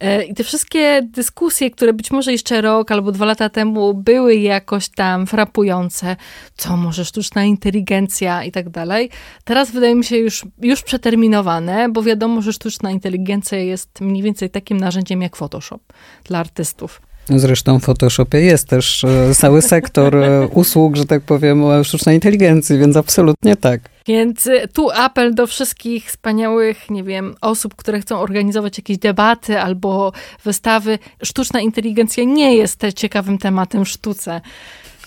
[0.00, 4.34] E, I te wszystkie dyskusje, które być może jeszcze rok albo dwa lata temu były
[4.34, 6.16] jakoś tam frapujące,
[6.56, 9.10] co może sztuczna inteligencja i tak dalej,
[9.44, 14.50] teraz wydaje mi się już, już przeterminowane, bo wiadomo, że sztuczna inteligencja jest mniej więcej
[14.50, 15.80] takim narzędziem jak Photoshop
[16.24, 17.00] dla artystów.
[17.28, 22.78] Zresztą w Photoshopie jest też e, cały sektor e, usług, że tak powiem, sztucznej inteligencji,
[22.78, 23.80] więc absolutnie tak.
[24.06, 29.60] Więc e, tu apel do wszystkich wspaniałych, nie wiem, osób, które chcą organizować jakieś debaty
[29.60, 30.12] albo
[30.44, 30.98] wystawy.
[31.22, 34.40] Sztuczna inteligencja nie jest ciekawym tematem w sztuce.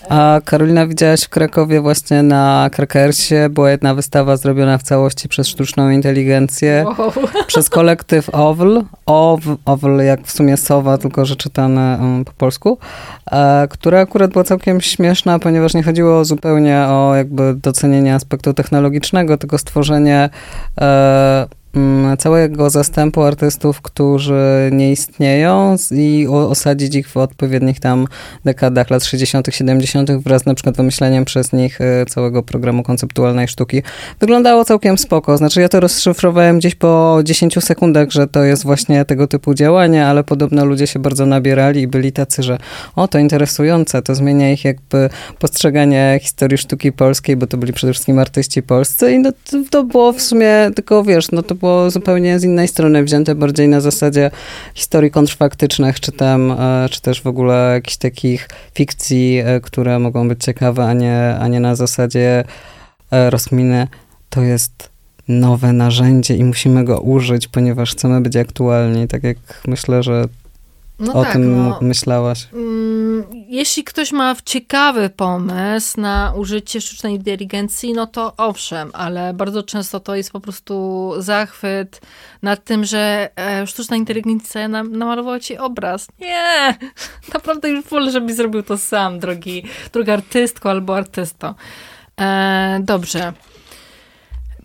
[0.08, 5.48] A Karolina, widziałaś w Krakowie właśnie na Krakersie, była jedna wystawa zrobiona w całości przez
[5.48, 7.12] sztuczną inteligencję, wow.
[7.46, 12.78] przez kolektyw OWL, OW, OWL jak w sumie Sowa, tylko że czytane po polsku,
[13.30, 19.38] e, która akurat była całkiem śmieszna, ponieważ nie chodziło zupełnie o jakby docenienie aspektu technologicznego,
[19.38, 20.30] tylko stworzenie
[20.80, 21.46] e,
[22.18, 28.06] całego zastępu artystów, którzy nie istnieją i osadzić ich w odpowiednich tam
[28.44, 33.82] dekadach lat 60., 70., wraz na przykład wymyśleniem przez nich y, całego programu konceptualnej sztuki.
[34.20, 35.36] Wyglądało całkiem spoko.
[35.36, 40.06] Znaczy ja to rozszyfrowałem gdzieś po 10 sekundach, że to jest właśnie tego typu działanie,
[40.06, 42.58] ale podobno ludzie się bardzo nabierali i byli tacy, że
[42.96, 47.92] o, to interesujące, to zmienia ich jakby postrzeganie historii sztuki polskiej, bo to byli przede
[47.92, 51.65] wszystkim artyści polscy i no, to, to było w sumie tylko, wiesz, no to było
[51.66, 54.30] było zupełnie z innej strony wzięte, bardziej na zasadzie
[54.74, 60.28] historii kontrfaktycznych, czy tam, e, czy też w ogóle jakichś takich fikcji, e, które mogą
[60.28, 62.44] być ciekawe, a nie, a nie na zasadzie
[63.10, 63.88] rozkminy.
[64.30, 64.90] To jest
[65.28, 69.08] nowe narzędzie i musimy go użyć, ponieważ chcemy być aktualni.
[69.08, 70.28] Tak jak myślę, że
[70.98, 72.48] no o tak, tym no, myślałaś.
[72.52, 79.62] Mm, jeśli ktoś ma ciekawy pomysł na użycie sztucznej inteligencji, no to owszem, ale bardzo
[79.62, 82.00] często to jest po prostu zachwyt
[82.42, 86.08] nad tym, że e, sztuczna inteligencja nam, namalowała ci obraz.
[86.20, 86.78] Nie!
[87.34, 91.54] Naprawdę już wolę, żebyś zrobił to sam, drogi, drogi artystko albo artysto.
[92.20, 93.32] E, dobrze.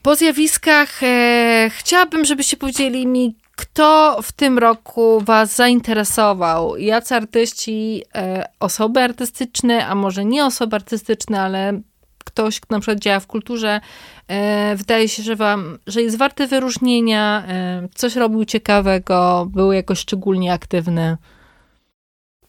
[0.02, 6.78] Po zjawiskach e, chciałabym, żebyście powiedzieli mi, kto w tym roku was zainteresował?
[6.78, 11.82] Jacy artyści, e, osoby artystyczne, a może nie osoby artystyczne, ale
[12.26, 13.82] ktoś, kto na przykład działa w kulturze,
[14.28, 20.00] e, wydaje się, że wam, że jest warty wyróżnienia, e, coś robił ciekawego, był jakoś
[20.00, 21.18] szczególnie aktywny.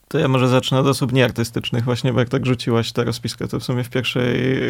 [0.09, 3.61] To ja może zacznę od osób nieartystycznych, właśnie, bo jak tak rzuciłaś tę rozpiskę, to
[3.61, 4.61] w sumie w pierwszej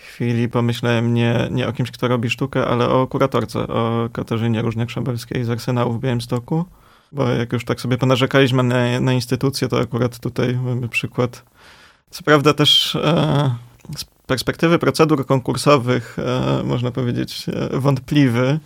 [0.00, 5.44] chwili pomyślałem nie, nie o kimś, kto robi sztukę, ale o kuratorce, o Katarzynie Różniak-Szabelskiej
[5.44, 6.64] z Arsenału w Białymstoku.
[7.12, 11.44] Bo jak już tak sobie ponarzekaliśmy na, na instytucję, to akurat tutaj mamy przykład.
[12.10, 13.54] Co prawda też e,
[13.96, 18.60] z perspektywy procedur konkursowych, e, można powiedzieć, e, wątpliwy,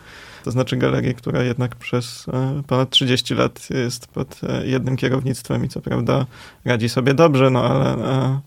[0.45, 5.65] to znaczy galerię, która jednak przez e, ponad 30 lat jest pod e, jednym kierownictwem
[5.65, 6.27] i co prawda
[6.65, 8.41] radzi sobie dobrze, no ale e,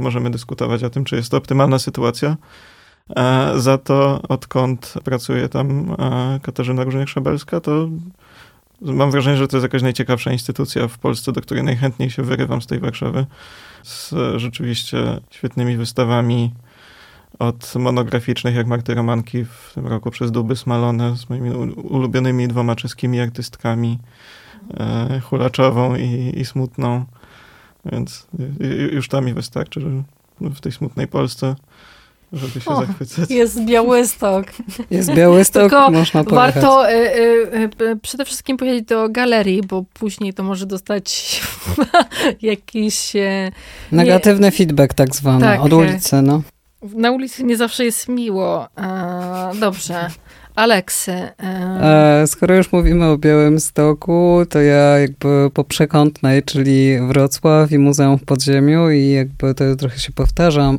[0.00, 2.36] możemy dyskutować o tym, czy jest to optymalna sytuacja.
[3.56, 5.96] Za to, odkąd pracuje tam
[6.42, 7.88] Katarzyna Różniak-Szabelska, to
[8.80, 12.62] mam wrażenie, że to jest jakaś najciekawsza instytucja w Polsce, do której najchętniej się wyrywam
[12.62, 13.26] z tej Warszawy.
[13.82, 16.50] Z rzeczywiście świetnymi wystawami,
[17.38, 22.76] od monograficznych jak Marty Romanki w tym roku przez Duby Smalone z moimi ulubionymi dwoma
[22.76, 23.98] czeskimi artystkami
[24.76, 27.04] e, Hulaczową i, i Smutną.
[27.92, 28.26] Więc
[28.92, 29.90] już tam mi wystarczy, że
[30.50, 31.54] w tej smutnej Polsce
[32.32, 33.30] żeby się o, zachwycać.
[33.30, 34.46] Jest Białystok.
[34.90, 36.54] Jest Białystok, Tylko można pojechać.
[36.54, 41.40] Warto y, y, y, przede wszystkim pojechać do galerii, bo później to może dostać
[42.42, 43.16] jakiś...
[43.16, 43.50] E,
[43.92, 46.42] Negatywny nie, feedback tak zwany, tak, od ulicy, no
[46.94, 48.68] na ulicy nie zawsze jest miło.
[48.78, 50.08] E, dobrze.
[50.54, 51.12] Aleksy.
[51.12, 52.22] E...
[52.22, 57.78] E, skoro już mówimy o Białym Stoku, to ja jakby po przekątnej, czyli Wrocław i
[57.78, 60.78] Muzeum w Podziemiu i jakby to trochę się powtarzam,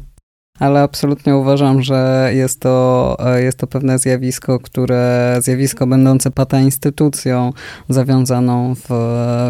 [0.60, 6.60] ale absolutnie uważam, że jest to, e, jest to pewne zjawisko, które, zjawisko będące pata
[6.60, 7.54] instytucją
[7.90, 8.88] zawiązaną w,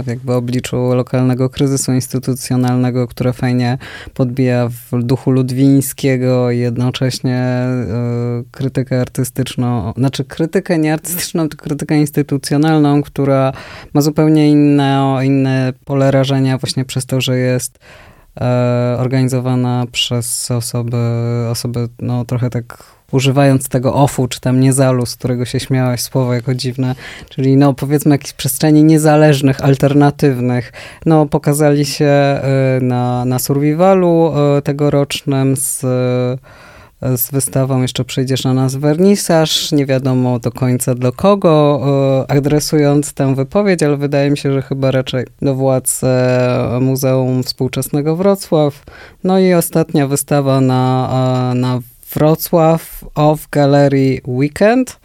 [0.04, 3.78] w jakby obliczu lokalnego kryzysu instytucjonalnego, które fajnie
[4.14, 7.66] podbija w duchu ludwińskiego i jednocześnie
[8.42, 13.54] y, krytykę artystyczną, znaczy krytykę nie artystyczną, tylko krytykę instytucjonalną, która
[13.94, 17.80] ma zupełnie inne, inne pole rażenia właśnie przez to, że jest
[18.98, 20.98] organizowana przez osoby,
[21.50, 26.34] osoby no trochę tak używając tego ofu, czy tam niezalu, z którego się śmiałaś, słowo
[26.34, 26.96] jako dziwne,
[27.30, 30.74] czyli no powiedzmy jakichś przestrzeni niezależnych, alternatywnych,
[31.06, 35.86] no pokazali się e, na, na Survivalu e, tegorocznym z
[37.02, 41.82] z wystawą jeszcze przyjdziesz na nas wernisaż, nie wiadomo do końca do kogo,
[42.30, 47.44] e, adresując tę wypowiedź, ale wydaje mi się, że chyba raczej do władz e, Muzeum
[47.44, 48.84] Współczesnego Wrocław.
[49.24, 51.80] No i ostatnia wystawa na, e, na
[52.14, 55.00] Wrocław Off Gallery Weekend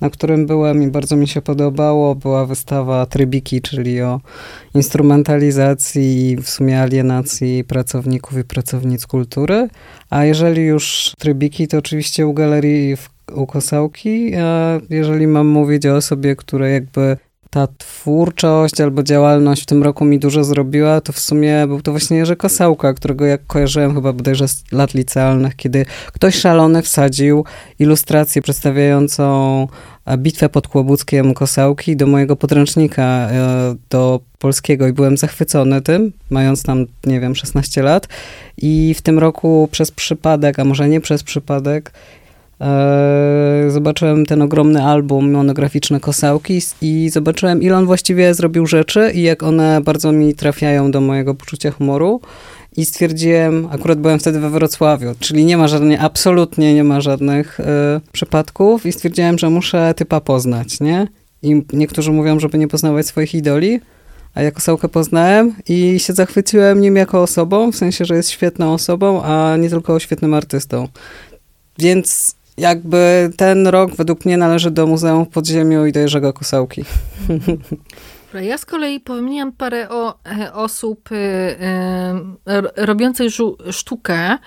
[0.00, 4.20] na którym byłem i bardzo mi się podobało, była wystawa Trybiki, czyli o
[4.74, 9.68] instrumentalizacji i w sumie alienacji pracowników i pracownic kultury.
[10.10, 14.34] A jeżeli już Trybiki, to oczywiście u galerii w, u Kosałki.
[14.36, 17.16] A jeżeli mam mówić o osobie, która jakby
[17.54, 21.90] ta twórczość albo działalność w tym roku mi dużo zrobiła, to w sumie był to
[21.90, 27.44] właśnie Jerzy Kosałka, którego jak kojarzyłem chyba bodajże z lat licealnych, kiedy ktoś szalony wsadził
[27.78, 29.68] ilustrację przedstawiającą
[30.06, 36.12] e, bitwę pod Kłobuckiem Kosałki do mojego podręcznika e, do polskiego i byłem zachwycony tym,
[36.30, 38.08] mając tam, nie wiem, 16 lat.
[38.56, 41.92] I w tym roku przez przypadek, a może nie przez przypadek,
[43.68, 49.42] zobaczyłem ten ogromny album monograficzny Kosałki i zobaczyłem, ile on właściwie zrobił rzeczy i jak
[49.42, 52.20] one bardzo mi trafiają do mojego poczucia humoru.
[52.76, 57.60] I stwierdziłem, akurat byłem wtedy we Wrocławiu, czyli nie ma żadnych, absolutnie nie ma żadnych
[57.60, 57.64] y,
[58.12, 61.08] przypadków i stwierdziłem, że muszę typa poznać, nie?
[61.42, 63.80] I niektórzy mówią, żeby nie poznawać swoich idoli,
[64.34, 68.72] a jako Sałkę poznałem i się zachwyciłem nim jako osobą, w sensie, że jest świetną
[68.72, 70.88] osobą, a nie tylko świetnym artystą.
[71.78, 76.84] Więc jakby ten rok według mnie należy do Muzeum w Podziemiu i do Jerzego Kusałki.
[78.42, 83.32] Ja z kolei powymieniam parę o, e, osób y, y, robiących
[83.70, 84.38] sztukę.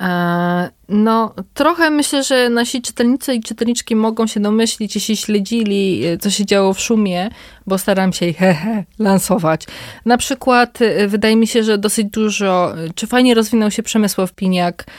[0.00, 6.30] E, no, trochę myślę, że nasi czytelnicy i czytelniczki mogą się domyślić, jeśli śledzili, co
[6.30, 7.30] się działo w szumie,
[7.66, 8.38] bo staram się ich
[8.98, 9.66] lansować.
[10.04, 10.78] Na przykład,
[11.08, 14.90] wydaje mi się, że dosyć dużo, czy fajnie rozwinął się Przemysław Piniak, E,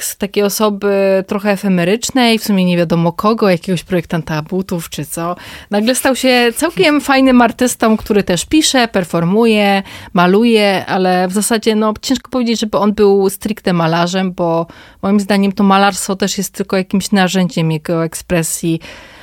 [0.00, 5.36] z takiej osoby trochę efemerycznej, w sumie nie wiadomo kogo, jakiegoś projektanta butów czy co,
[5.70, 9.82] nagle stał się całkiem fajnym artystą, który też pisze, performuje,
[10.12, 14.66] maluje, ale w zasadzie no, ciężko powiedzieć, żeby on był stricte malarzem, bo
[15.02, 18.80] moim zdaniem to malarstwo też jest tylko jakimś narzędziem jego ekspresji.
[18.82, 19.19] E,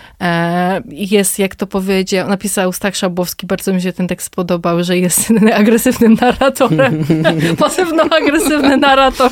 [0.90, 5.34] jest, jak to powiedział, napisał Stach Szabowski, bardzo mi się ten tekst podobał, że jest
[5.54, 7.04] agresywnym narratorem.
[7.60, 9.32] Pasywno-agresywny narrator.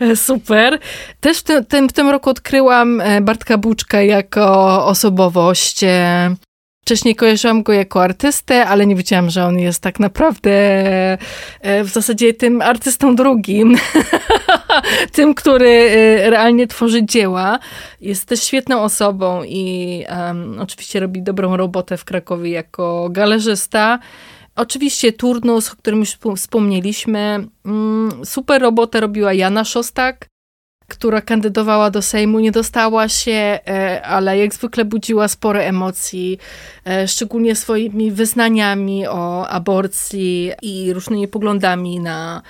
[0.00, 0.78] E, super.
[1.20, 5.84] Też w tym, w tym roku odkryłam e, Bartka Buczka jako osobowość.
[6.82, 10.50] Wcześniej kojarzyłam go jako artystę, ale nie wiedziałam, że on jest tak naprawdę
[11.84, 13.76] w zasadzie tym artystą drugim.
[15.12, 17.58] tym, który y, realnie tworzy dzieła.
[18.00, 23.98] Jest też świetną osobą i um, oczywiście robi dobrą robotę w Krakowie jako galerzysta.
[24.56, 27.46] Oczywiście turnus, o którym już wspomnieliśmy.
[27.66, 30.26] Mm, super robotę robiła Jana Szostak,
[30.88, 36.38] która kandydowała do Sejmu, nie dostała się, e, ale jak zwykle budziła spore emocji,
[36.86, 42.42] e, szczególnie swoimi wyznaniami o aborcji i różnymi poglądami na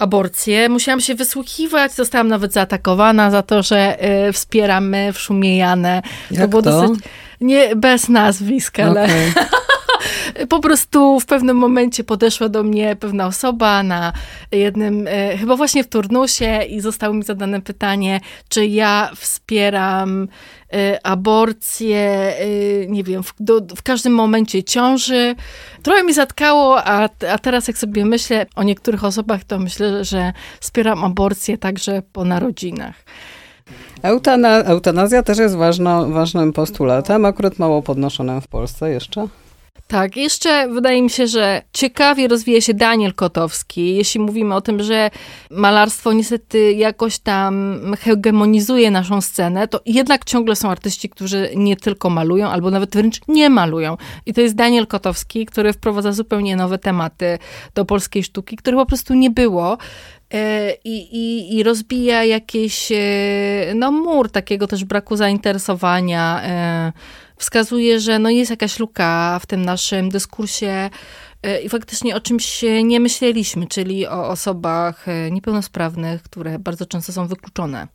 [0.00, 0.68] aborcję.
[0.68, 3.96] Musiałam się wysłuchiwać, zostałam nawet zaatakowana za to, że
[4.28, 6.02] y, wspieramy w szumie Janę.
[6.30, 6.70] Jak to było to?
[6.70, 7.04] dosyć...
[7.40, 9.04] Nie, bez nazwisk, ale...
[9.04, 9.32] Okay.
[10.48, 14.12] po prostu w pewnym momencie podeszła do mnie pewna osoba na
[14.52, 20.28] jednym, e, chyba właśnie w turnusie i zostało mi zadane pytanie, czy ja wspieram
[20.72, 25.34] e, aborcję, e, nie wiem, w, do, w, każdym momencie ciąży.
[25.82, 30.32] Trochę mi zatkało, a, a teraz jak sobie myślę o niektórych osobach, to myślę, że
[30.60, 32.94] wspieram aborcję także po narodzinach.
[34.02, 35.56] Eutana, eutanazja też jest
[36.08, 39.26] ważnym postulatem, akurat mało podnoszonym w Polsce jeszcze.
[39.90, 43.96] Tak, jeszcze wydaje mi się, że ciekawie rozwija się Daniel Kotowski.
[43.96, 45.10] Jeśli mówimy o tym, że
[45.50, 52.10] malarstwo niestety jakoś tam hegemonizuje naszą scenę, to jednak ciągle są artyści, którzy nie tylko
[52.10, 53.96] malują, albo nawet wręcz nie malują.
[54.26, 57.38] I to jest Daniel Kotowski, który wprowadza zupełnie nowe tematy
[57.74, 59.78] do polskiej sztuki, których po prostu nie było.
[60.34, 66.92] E, I, i, i rozbija jakiś e, no, mur takiego też braku zainteresowania e,
[67.36, 70.90] wskazuje, że no jest jakaś luka w tym naszym dyskursie
[71.64, 77.88] i faktycznie o czymś nie myśleliśmy, czyli o osobach niepełnosprawnych, które bardzo często są wykluczone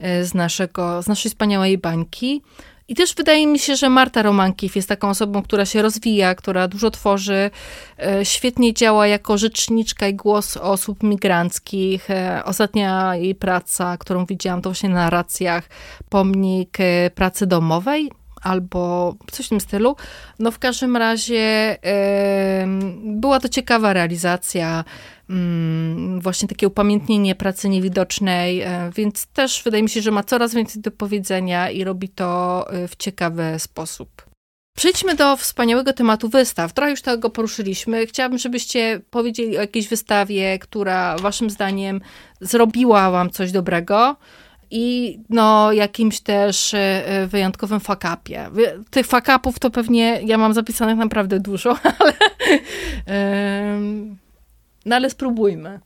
[0.00, 2.42] z, naszego, z naszej wspaniałej bańki.
[2.88, 6.68] I też wydaje mi się, że Marta Romankiw jest taką osobą, która się rozwija, która
[6.68, 7.50] dużo tworzy,
[8.22, 12.08] świetnie działa jako rzeczniczka i głos osób migranckich.
[12.44, 15.68] Ostatnia jej praca, którą widziałam, to właśnie na narracjach
[16.08, 16.78] Pomnik
[17.14, 18.10] Pracy Domowej
[18.42, 19.96] albo coś w tym stylu.
[20.38, 21.76] No w każdym razie
[23.04, 24.84] była to ciekawa realizacja,
[26.18, 30.82] właśnie takie upamiętnienie pracy niewidocznej, e, więc też wydaje mi się, że ma coraz więcej
[30.82, 34.22] do powiedzenia i robi to e, w ciekawy sposób.
[34.76, 36.72] Przejdźmy do wspaniałego tematu wystaw.
[36.72, 38.06] Trochę już tego poruszyliśmy.
[38.06, 42.00] Chciałabym, żebyście powiedzieli o jakiejś wystawie, która waszym zdaniem
[42.40, 44.16] zrobiła wam coś dobrego,
[44.74, 48.50] i no, jakimś też e, wyjątkowym fakapie.
[48.90, 52.12] Tych fakapów to pewnie ja mam zapisanych naprawdę dużo, ale,
[54.86, 55.80] no ale spróbujmy.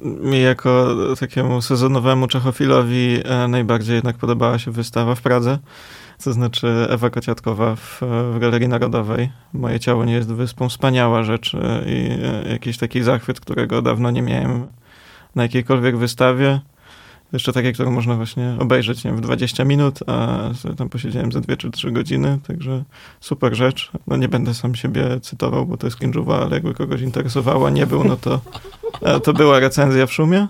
[0.00, 5.58] Mi jako takiemu sezonowemu czechofilowi e, najbardziej jednak podobała się wystawa w Pradze,
[6.24, 8.00] to znaczy Ewa Kociatkowa w,
[8.34, 9.30] w Galerii Narodowej.
[9.52, 11.52] Moje ciało nie jest wyspą, wspaniała rzecz
[11.86, 12.08] i
[12.50, 14.66] jakiś taki zachwyt, którego dawno nie miałem
[15.34, 16.60] na jakiejkolwiek wystawie.
[17.32, 20.38] Jeszcze takie, które można właśnie obejrzeć nie w 20 minut, a
[20.76, 22.84] tam posiedziałem za 2 czy 3 godziny, także
[23.20, 23.90] super rzecz.
[24.06, 27.86] No nie będę sam siebie cytował, bo to jest cringe'owa, ale jakby kogoś interesowało, nie
[27.86, 28.40] był, no to,
[29.02, 30.46] e, to była recenzja w szumie.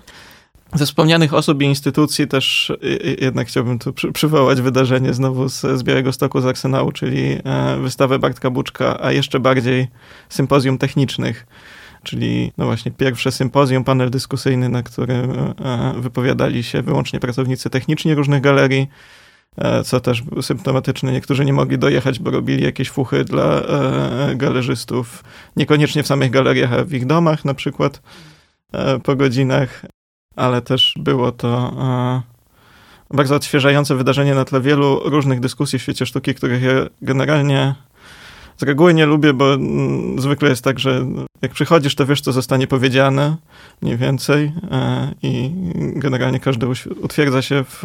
[0.74, 2.72] Ze wspomnianych osób i instytucji też
[3.20, 7.78] jednak chciałbym tu przy, przywołać wydarzenie znowu z, z Białego Stoku, z Arsenału, czyli e,
[7.82, 9.88] wystawę Bartka Buczka, a jeszcze bardziej
[10.28, 11.46] sympozjum technicznych
[12.02, 18.14] czyli no właśnie pierwsze sympozjum, panel dyskusyjny, na którym e, wypowiadali się wyłącznie pracownicy techniczni
[18.14, 18.88] różnych galerii,
[19.56, 21.12] e, co też symptomatyczne.
[21.12, 25.24] Niektórzy nie mogli dojechać, bo robili jakieś fuchy dla e, galerzystów,
[25.56, 28.02] niekoniecznie w samych galeriach, a w ich domach na przykład
[29.02, 29.84] po godzinach,
[30.36, 31.72] ale też było to
[33.10, 36.72] bardzo odświeżające wydarzenie na tle wielu różnych dyskusji w świecie sztuki, których ja
[37.02, 37.74] generalnie
[38.56, 41.06] z reguły nie lubię, bo mm, zwykle jest tak, że
[41.42, 43.36] jak przychodzisz, to wiesz, co zostanie powiedziane,
[43.82, 46.66] mniej więcej e, i generalnie każdy
[47.02, 47.84] utwierdza się w,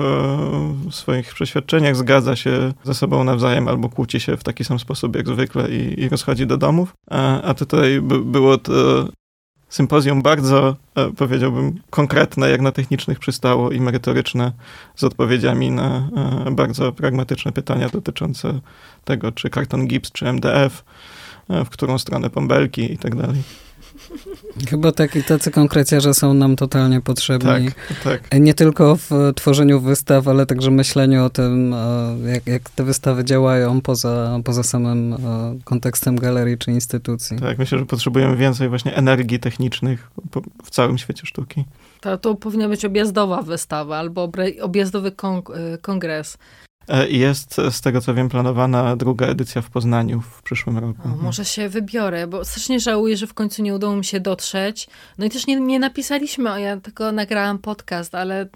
[0.91, 5.27] swoich przeświadczeniach, zgadza się ze sobą nawzajem albo kłóci się w taki sam sposób jak
[5.27, 6.93] zwykle i, i rozchodzi do domów.
[7.09, 9.07] A, a tutaj by, było to
[9.69, 14.51] sympozjum bardzo, e, powiedziałbym, konkretne, jak na technicznych przystało i merytoryczne,
[14.95, 16.09] z odpowiedziami na
[16.45, 18.59] e, bardzo pragmatyczne pytania dotyczące
[19.05, 20.83] tego, czy karton gips, czy MDF,
[21.49, 23.66] e, w którą stronę pąbelki i tak dalej.
[24.69, 27.71] Chyba taki, tacy konkreciarze są nam totalnie potrzebni.
[28.03, 28.39] Tak, tak.
[28.39, 31.75] Nie tylko w tworzeniu wystaw, ale także myśleniu o tym,
[32.25, 35.15] jak, jak te wystawy działają poza, poza samym
[35.63, 37.37] kontekstem galerii czy instytucji.
[37.37, 40.11] Tak, myślę, że potrzebujemy więcej właśnie energii technicznych
[40.63, 41.65] w całym świecie sztuki.
[42.01, 44.31] To, to powinna być objazdowa wystawa albo
[44.61, 46.37] objazdowy y, kongres.
[46.87, 51.01] E, jest, z tego co wiem, planowana druga edycja w Poznaniu w przyszłym roku.
[51.05, 54.87] O, może się wybiorę, bo strasznie żałuję, że w końcu nie udało mi się dotrzeć.
[55.17, 58.47] No i też nie, nie napisaliśmy, ja tylko nagrałam podcast, ale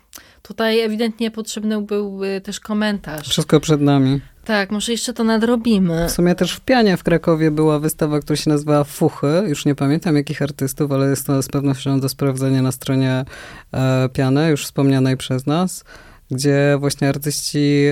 [0.42, 3.30] tutaj ewidentnie potrzebny był też komentarz.
[3.30, 4.22] Wszystko przed nami.
[4.46, 6.08] Tak, może jeszcze to nadrobimy.
[6.08, 9.44] W sumie też w Pianie w Krakowie była wystawa, która się nazywała Fuchy.
[9.48, 13.26] Już nie pamiętam jakich artystów, ale jest to z pewnością do sprawdzenia na stronie
[13.74, 15.84] e, Piany, już wspomnianej przez nas
[16.32, 17.84] gdzie właśnie artyści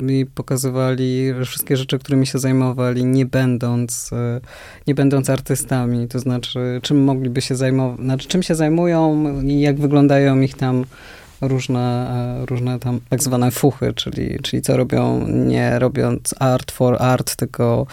[0.00, 4.40] e, mi pokazywali wszystkie rzeczy, którymi się zajmowali, nie będąc, e,
[4.86, 6.08] nie będąc artystami.
[6.08, 10.84] To znaczy, czym mogliby się zajmować, znaczy czym się zajmują i jak wyglądają ich tam
[11.40, 12.10] różne,
[12.42, 17.36] e, różne tam tak zwane fuchy, czyli, czyli co robią, nie robiąc art for art,
[17.36, 17.86] tylko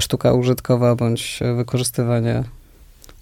[0.00, 2.42] sztuka użytkowa bądź wykorzystywanie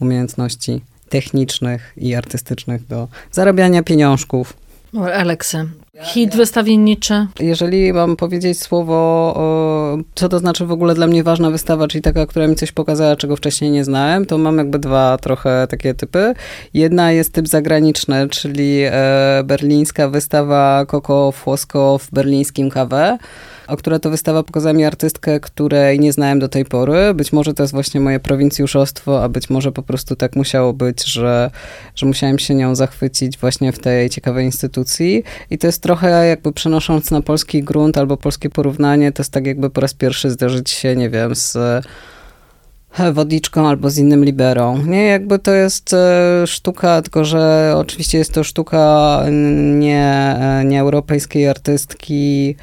[0.00, 4.56] umiejętności technicznych i artystycznych do zarabiania pieniążków.
[5.14, 5.68] Aleksy,
[6.02, 7.26] hit wystawienniczy.
[7.40, 9.34] Jeżeli mam powiedzieć słowo,
[10.14, 13.16] co to znaczy w ogóle dla mnie ważna wystawa, czyli taka, która mi coś pokazała,
[13.16, 16.34] czego wcześniej nie znałem, to mam jakby dwa trochę takie typy.
[16.74, 23.18] Jedna jest typ zagraniczny, czyli e, berlińska wystawa Coco Fosco w berlińskim kawę
[23.66, 27.14] o która to wystawa pokazała mi artystkę, której nie znałem do tej pory.
[27.14, 31.04] Być może to jest właśnie moje prowincjuszostwo, a być może po prostu tak musiało być,
[31.04, 31.50] że,
[31.94, 35.22] że musiałem się nią zachwycić właśnie w tej ciekawej instytucji.
[35.50, 39.46] I to jest trochę jakby przenosząc na polski grunt albo polskie porównanie, to jest tak
[39.46, 44.78] jakby po raz pierwszy zdarzyć się, nie wiem, z e, wodniczką albo z innym liberą.
[44.78, 49.20] Nie, jakby to jest e, sztuka, tylko że oczywiście jest to sztuka
[49.78, 52.56] nie, e, nie europejskiej artystki,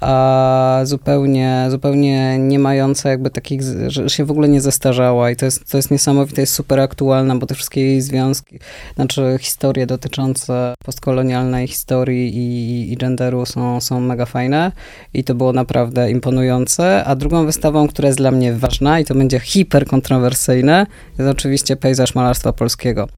[0.00, 5.44] a zupełnie, zupełnie nie mająca jakby takich, że się w ogóle nie zestarzała i to
[5.44, 8.58] jest, to jest niesamowite, jest super aktualna, bo te wszystkie jej związki,
[8.94, 14.72] znaczy historie dotyczące postkolonialnej historii i, i genderu są, są mega fajne
[15.14, 19.14] i to było naprawdę imponujące, a drugą wystawą, która jest dla mnie ważna i to
[19.14, 20.86] będzie hiperkontrowersyjne,
[21.18, 23.08] jest oczywiście pejzaż malarstwa polskiego.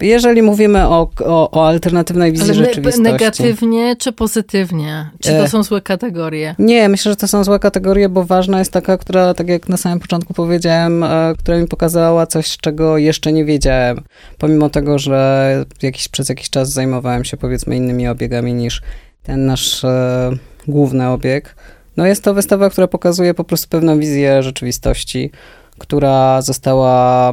[0.00, 3.00] Jeżeli mówimy o, o, o alternatywnej wizji Ale rzeczywistości.
[3.00, 5.10] negatywnie czy pozytywnie?
[5.20, 6.54] Czy to e, są złe kategorie?
[6.58, 9.76] Nie, myślę, że to są złe kategorie, bo ważna jest taka, która, tak jak na
[9.76, 14.00] samym początku powiedziałem, e, która mi pokazała coś, czego jeszcze nie wiedziałem.
[14.38, 18.82] Pomimo tego, że jakiś, przez jakiś czas zajmowałem się powiedzmy innymi obiegami niż
[19.22, 20.30] ten nasz e,
[20.68, 21.54] główny obieg.
[21.96, 25.30] No jest to wystawa, która pokazuje po prostu pewną wizję rzeczywistości,
[25.78, 27.30] która została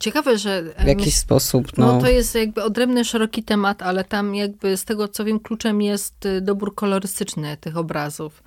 [0.00, 0.62] Ciekawe, że...
[0.78, 1.92] W jakiś sposób, no.
[1.92, 2.00] no.
[2.00, 6.26] to jest jakby odrębny, szeroki temat, ale tam jakby z tego, co wiem, kluczem jest
[6.26, 8.42] y, dobór kolorystyczny tych obrazów.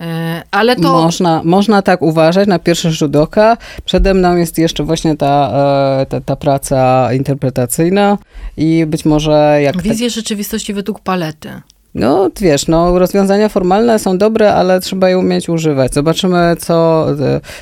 [0.00, 0.92] E, ale to...
[0.92, 3.56] Można, można tak uważać na pierwszy rzut oka.
[3.84, 5.52] Przede mną jest jeszcze właśnie ta,
[6.00, 8.18] e, ta, ta praca interpretacyjna
[8.56, 9.82] i być może jak...
[9.82, 10.14] Wizja tak...
[10.14, 11.60] rzeczywistości według palety.
[11.94, 15.94] No, wiesz, no, rozwiązania formalne są dobre, ale trzeba je umieć używać.
[15.94, 17.06] Zobaczymy, co,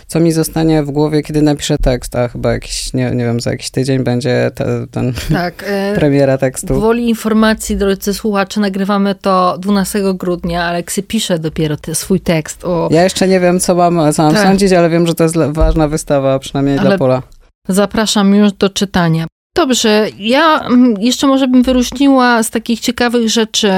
[0.07, 3.51] co mi zostanie w głowie, kiedy napiszę tekst, a chyba jakiś, nie, nie wiem, za
[3.51, 6.81] jakiś tydzień będzie te, ten tak, e, premiera tekstu.
[6.81, 10.65] Woli informacji, drodzy słuchacze, nagrywamy to 12 grudnia.
[10.65, 12.65] Aleksy pisze dopiero te, swój tekst.
[12.65, 12.89] O...
[12.91, 14.47] Ja jeszcze nie wiem, co mam, co mam tak.
[14.47, 17.23] sądzić, ale wiem, że to jest ważna wystawa, przynajmniej ale dla Pola.
[17.69, 19.27] Zapraszam już do czytania.
[19.59, 23.73] Dobrze, ja mm, jeszcze może bym wyróżniła z takich ciekawych rzeczy.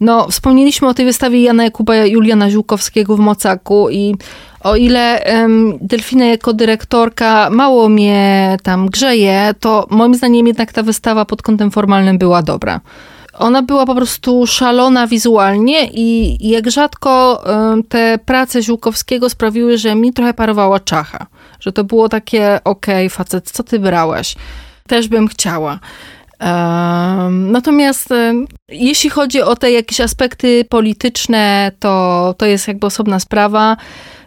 [0.00, 4.14] No, wspomnieliśmy o tej wystawie Jana Jakuba Juliana Ziółkowskiego w Mocaku i
[4.60, 10.82] o ile um, Delfina jako dyrektorka mało mnie tam grzeje, to moim zdaniem jednak ta
[10.82, 12.80] wystawa pod kątem formalnym była dobra.
[13.38, 19.94] Ona była po prostu szalona wizualnie i jak rzadko um, te prace Ziółkowskiego sprawiły, że
[19.94, 21.26] mi trochę parowała czacha
[21.62, 24.34] że to było takie, okej, okay, facet, co ty brałeś?
[24.88, 25.78] Też bym chciała.
[27.30, 28.08] Natomiast
[28.68, 33.76] jeśli chodzi o te jakieś aspekty polityczne, to, to jest jakby osobna sprawa.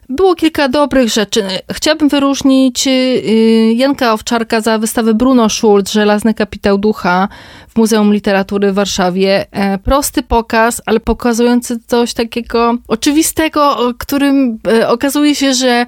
[0.09, 1.43] Było kilka dobrych rzeczy.
[1.71, 7.27] Chciałabym wyróżnić y, y, Janka Owczarka za wystawę Bruno Schulz, Żelazny Kapitał Ducha
[7.69, 9.45] w Muzeum Literatury w Warszawie.
[9.51, 15.86] E, prosty pokaz, ale pokazujący coś takiego oczywistego, którym e, okazuje się, że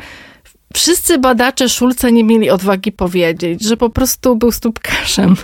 [0.74, 5.36] wszyscy badacze Szulca nie mieli odwagi powiedzieć, że po prostu był stópkarzem.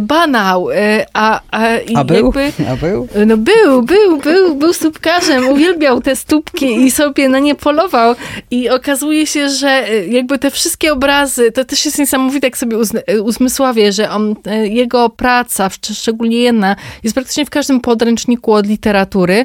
[0.00, 0.70] Banał.
[0.70, 2.16] E, a, a, a był?
[2.24, 3.08] Jakby, a był?
[3.26, 8.14] No był, był, był, był stópkarzem, uwielbiał te stópki i sobie na nie polował
[8.50, 12.76] i okazuje się, że e, jakby te wszystkie obrazy, to też jest niesamowite, jak sobie
[13.06, 19.44] e, uzmysławię, że on, jego praca, szczególnie jedna, jest praktycznie w każdym podręczniku od literatury,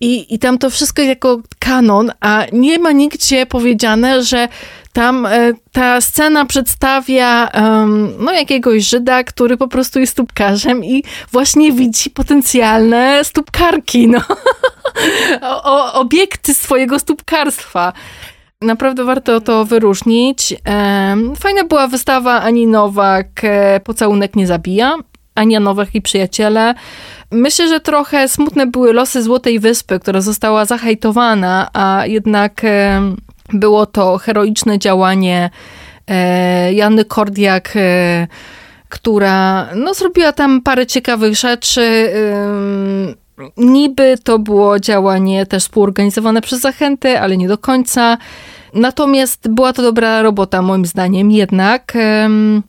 [0.00, 4.48] i, I tam to wszystko jako kanon, a nie ma nigdzie powiedziane, że
[4.92, 11.04] tam e, ta scena przedstawia um, no, jakiegoś Żyda, który po prostu jest stópkarzem i
[11.32, 14.20] właśnie widzi potencjalne stópkarki, no.
[15.64, 17.92] o, obiekty swojego stópkarstwa.
[18.60, 20.54] Naprawdę warto to wyróżnić.
[21.38, 24.96] Fajna była wystawa Ani Nowak, e, Pocałunek nie zabija.
[25.34, 26.74] Ania Nowak i przyjaciele.
[27.30, 33.00] Myślę, że trochę smutne były losy Złotej Wyspy, która została zahejtowana, a jednak e,
[33.52, 35.50] było to heroiczne działanie
[36.08, 38.26] e, Jany Kordiak, e,
[38.88, 42.12] która no, zrobiła tam parę ciekawych rzeczy.
[43.56, 48.18] Niby to było działanie też współorganizowane przez Zachęty, ale nie do końca.
[48.74, 51.92] Natomiast była to dobra robota, moim zdaniem, jednak.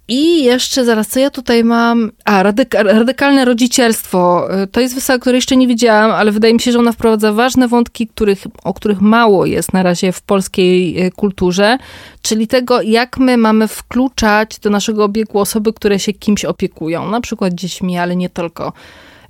[0.07, 2.11] I jeszcze zaraz, co ja tutaj mam?
[2.25, 4.47] A, radyka radykalne rodzicielstwo.
[4.53, 7.33] E, to jest wystawa, której jeszcze nie widziałam, ale wydaje mi się, że ona wprowadza
[7.33, 11.77] ważne wątki, których, o których mało jest na razie w polskiej e, kulturze,
[12.21, 17.21] czyli tego, jak my mamy wkluczać do naszego obiegu osoby, które się kimś opiekują, na
[17.21, 18.73] przykład dziećmi, ale nie tylko.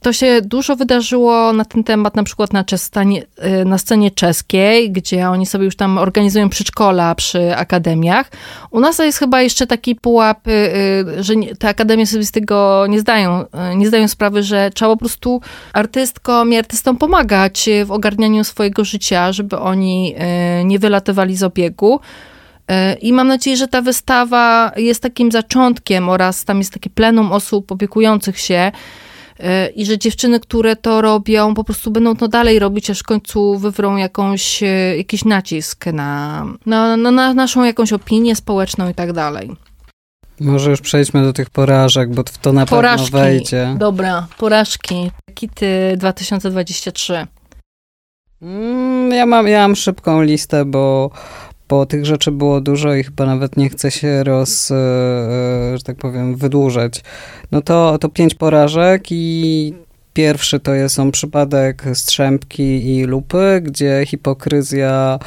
[0.05, 3.23] To się dużo wydarzyło na ten temat, na przykład na, czestanie,
[3.61, 8.31] y, na scenie czeskiej, gdzie oni sobie już tam organizują przedszkola przy akademiach.
[8.71, 12.85] U nas jest chyba jeszcze taki pułap, y, y, że te akademie sobie z tego
[12.89, 13.45] nie zdają,
[13.75, 15.41] nie zdają sprawy, że trzeba po prostu
[15.73, 20.15] artystkom i artystom pomagać w ogarnianiu swojego życia, żeby oni
[20.65, 21.99] nie wylatywali z obiegu.
[23.01, 27.71] I mam nadzieję, że ta wystawa jest takim zaczątkiem oraz tam jest takie plenum osób
[27.71, 28.71] opiekujących się
[29.75, 33.57] i że dziewczyny, które to robią, po prostu będą to dalej robić, aż w końcu
[33.57, 39.13] wywrą jakąś, e, jakiś nacisk na, na, na, na naszą jakąś opinię społeczną i tak
[39.13, 39.51] dalej.
[40.39, 43.11] Może już przejdźmy do tych porażek, bo w to na Porażki.
[43.11, 43.75] pewno wejdzie.
[43.79, 45.11] Dobra, porażki.
[45.33, 47.27] Kity 2023.
[48.41, 51.11] Mm, ja mam, ja mam szybką listę, bo
[51.69, 55.83] bo tych rzeczy było dużo i chyba nawet nie chce się roz, e, e, że
[55.83, 57.03] tak powiem, wydłużać.
[57.51, 59.73] No to, to pięć porażek i
[60.13, 65.19] pierwszy to jest on przypadek Strzępki i Lupy, gdzie hipokryzja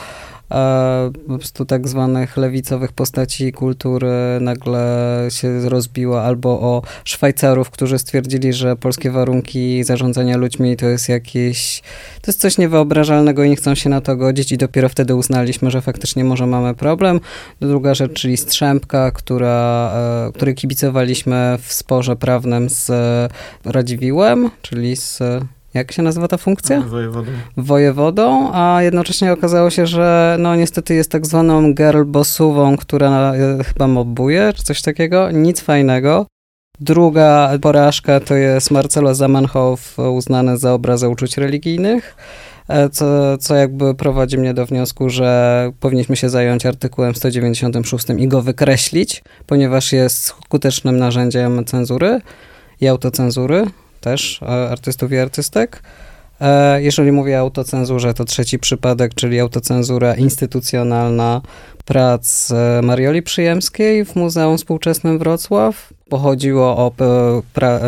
[1.28, 4.88] po prostu tak zwanych lewicowych postaci kultury nagle
[5.30, 11.82] się rozbiła, albo o Szwajcarów, którzy stwierdzili, że polskie warunki zarządzania ludźmi to jest jakieś,
[12.22, 15.70] to jest coś niewyobrażalnego i nie chcą się na to godzić i dopiero wtedy uznaliśmy,
[15.70, 17.20] że faktycznie może mamy problem.
[17.60, 19.92] Druga rzecz, czyli Strzępka, która,
[20.28, 22.90] e, której kibicowaliśmy w sporze prawnym z
[23.64, 25.22] Radziwiłem, czyli z
[25.74, 26.80] jak się nazywa ta funkcja?
[26.80, 27.30] Wojewodą.
[27.56, 33.64] Wojewodą, a jednocześnie okazało się, że no niestety jest tak zwaną girl bossową, która e,
[33.64, 35.30] chyba mobbuje, czy coś takiego.
[35.30, 36.26] Nic fajnego.
[36.80, 42.16] Druga porażka to jest Marcelo Zamenhof, uznany za obrazę uczuć religijnych,
[42.68, 48.28] e, co, co jakby prowadzi mnie do wniosku, że powinniśmy się zająć artykułem 196 i
[48.28, 52.20] go wykreślić, ponieważ jest skutecznym narzędziem cenzury
[52.80, 53.66] i autocenzury
[54.00, 55.82] też e, artystów i artystek.
[56.40, 61.40] E, jeżeli mówię o autocenzurze, to trzeci przypadek, czyli autocenzura instytucjonalna
[61.84, 65.92] prac e, Marioli Przyjemskiej w Muzeum Współczesnym Wrocław.
[66.08, 66.92] Pochodziło o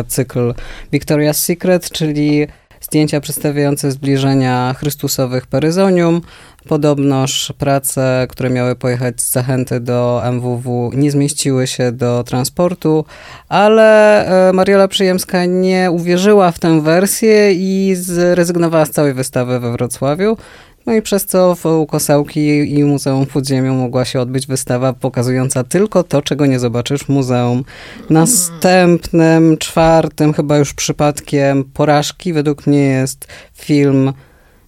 [0.07, 0.53] cykl
[0.93, 2.47] Victoria's Secret, czyli
[2.91, 6.21] zdjęcia przedstawiające zbliżenia Chrystusowych Peryzonium.
[6.67, 13.05] Podobnoż prace, które miały pojechać z zachęty do MWW, nie zmieściły się do transportu,
[13.49, 19.71] ale e, Mariola Przyjemska nie uwierzyła w tę wersję i zrezygnowała z całej wystawy we
[19.71, 20.37] Wrocławiu.
[20.85, 26.03] No i przez co w Kosełki i Muzeum Podziemiu mogła się odbyć wystawa pokazująca tylko
[26.03, 27.63] to, czego nie zobaczysz w muzeum.
[28.09, 34.13] Następnym, czwartym chyba już przypadkiem porażki według mnie jest film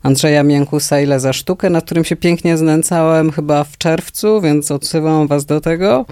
[0.04, 5.28] Andrzeja Miękusa Ile za sztukę, na którym się pięknie znęcałem chyba w czerwcu, więc odsyłam
[5.28, 6.06] was do tego.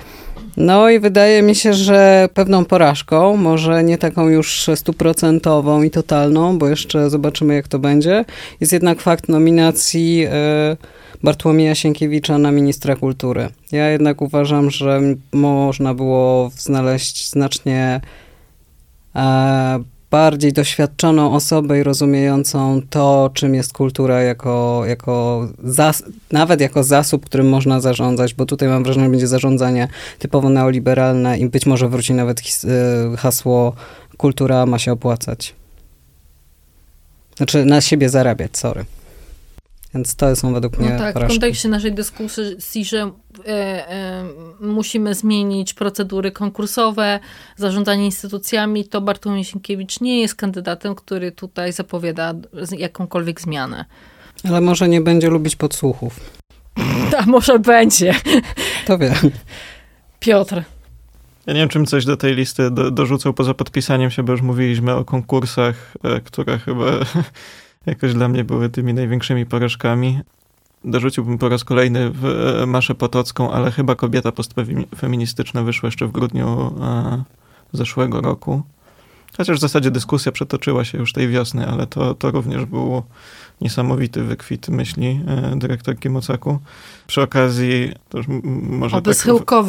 [0.58, 6.58] No i wydaje mi się, że pewną porażką, może nie taką już stuprocentową i totalną,
[6.58, 8.26] bo jeszcze zobaczymy jak to będzie,
[8.60, 10.78] jest jednak fakt nominacji e,
[11.24, 13.49] Bartłomieja Sienkiewicza na ministra kultury.
[13.72, 15.02] Ja jednak uważam, że
[15.34, 18.02] można było znaleźć znacznie
[19.16, 19.80] e,
[20.12, 27.26] bardziej doświadczoną osobę i rozumiejącą to, czym jest kultura jako, jako zas, nawet jako zasób,
[27.26, 29.88] którym można zarządzać, bo tutaj mam wrażenie, że będzie zarządzanie
[30.20, 32.68] typowo neoliberalne i być może wróci nawet his, e,
[33.18, 33.74] hasło
[34.18, 35.55] kultura ma się opłacać.
[37.38, 38.86] Znaczy na siebie zarabiać, sorry.
[39.94, 41.38] Więc to są według mnie No tak, porażki.
[41.38, 43.12] w kontekście naszej dyskusji, że
[43.48, 44.24] e, e,
[44.60, 47.20] musimy zmienić procedury konkursowe,
[47.58, 52.34] zarządzanie instytucjami, to Bartłomiej Sienkiewicz nie jest kandydatem, który tutaj zapowiada
[52.78, 53.86] jakąkolwiek zmianę.
[54.50, 56.20] Ale może nie będzie lubić podsłuchów.
[57.20, 58.14] A może będzie.
[58.86, 59.16] To wiem.
[60.20, 60.64] Piotr.
[61.48, 64.42] Ja nie wiem, czym coś do tej listy do, dorzucał poza podpisaniem się, bo już
[64.42, 66.86] mówiliśmy o konkursach, e, które chyba
[67.86, 70.19] jakoś dla mnie były tymi największymi porażkami.
[70.86, 76.11] Dorzuciłbym po raz kolejny w e, Maszę Potocką, ale chyba kobieta postfeministyczna wyszła jeszcze w
[76.11, 77.23] grudniu e,
[77.73, 78.63] zeszłego roku.
[79.38, 83.03] Chociaż w zasadzie dyskusja przetoczyła się już tej wiosny, ale to, to również był
[83.61, 86.59] niesamowity wykwit myśli e, dyrektorki Mocaku.
[87.07, 89.17] Przy okazji, to już może Oby tak,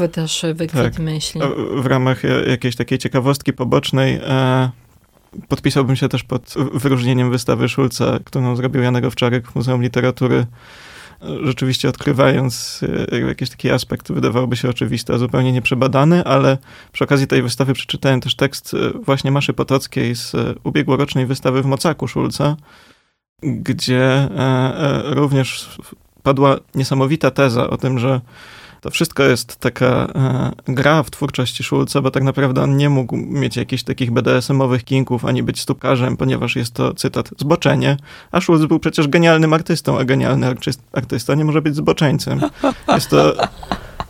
[0.08, 1.40] też wykwit tak, myśli.
[1.76, 4.70] w ramach jakiejś takiej ciekawostki pobocznej e,
[5.49, 10.47] podpisałbym się też pod wyróżnieniem wystawy Szulca, którą zrobił Janek Owczarek w Muzeum Literatury
[11.43, 12.80] rzeczywiście odkrywając
[13.12, 16.59] e, jakiś taki aspekt, wydawałoby się oczywisty, a zupełnie nieprzebadany, ale
[16.93, 21.62] przy okazji tej wystawy przeczytałem też tekst e, właśnie Maszy Potockiej z e, ubiegłorocznej wystawy
[21.62, 22.57] w Mocaku Szulca,
[23.43, 24.28] gdzie
[25.05, 25.78] również
[26.22, 28.20] padła niesamowita teza o tym, że
[28.83, 29.87] to wszystko jest taka
[30.66, 34.85] e, gra w twórczości Szulca, bo tak naprawdę on nie mógł mieć jakichś takich BDSM-owych
[34.85, 37.97] kinków, ani być stópkarzem, ponieważ jest to, cytat, zboczenie,
[38.33, 40.55] a Szulc był przecież genialnym artystą, a genialny
[40.93, 42.41] artysta nie może być zboczeńcem.
[42.95, 43.35] Jest to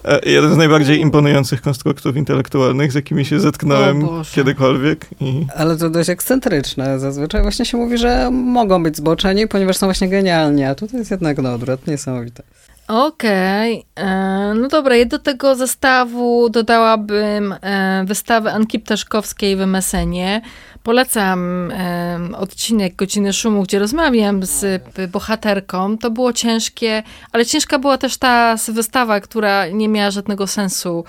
[0.04, 5.06] e, jeden z najbardziej imponujących konstruktów intelektualnych, z jakimi się zetknąłem kiedykolwiek.
[5.20, 5.46] I...
[5.56, 7.00] Ale to dość ekscentryczne.
[7.00, 11.10] Zazwyczaj właśnie się mówi, że mogą być zboczeni, ponieważ są właśnie genialni, a tutaj jest
[11.10, 12.42] jednak no odwrot, niesamowite.
[12.88, 14.04] Okej, okay.
[14.06, 20.40] E, no dobra, ja do tego zestawu dodałabym e, wystawę Anki Ptaszkowskiej w MSN-ie.
[20.82, 25.98] Polecam e, odcinek Godziny Szumu, gdzie rozmawiam z bohaterką.
[25.98, 27.02] To było ciężkie,
[27.32, 31.04] ale ciężka była też ta wystawa, która nie miała żadnego sensu,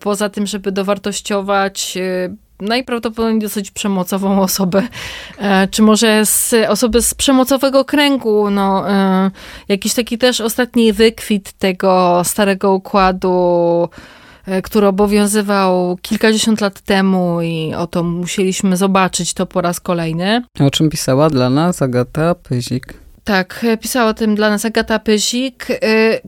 [0.00, 1.98] poza tym, żeby dowartościować
[2.60, 4.82] najprawdopodobniej dosyć przemocową osobę,
[5.38, 9.30] e, czy może z osoby z przemocowego kręgu, no, e,
[9.68, 13.88] jakiś taki też ostatni wykwit tego starego układu,
[14.46, 20.42] e, który obowiązywał kilkadziesiąt lat temu i oto musieliśmy zobaczyć to po raz kolejny.
[20.60, 23.07] O czym pisała dla nas Agata Pyzik?
[23.28, 25.70] Tak, pisała o tym dla nas Agata Pyzik.
[25.70, 25.76] Y,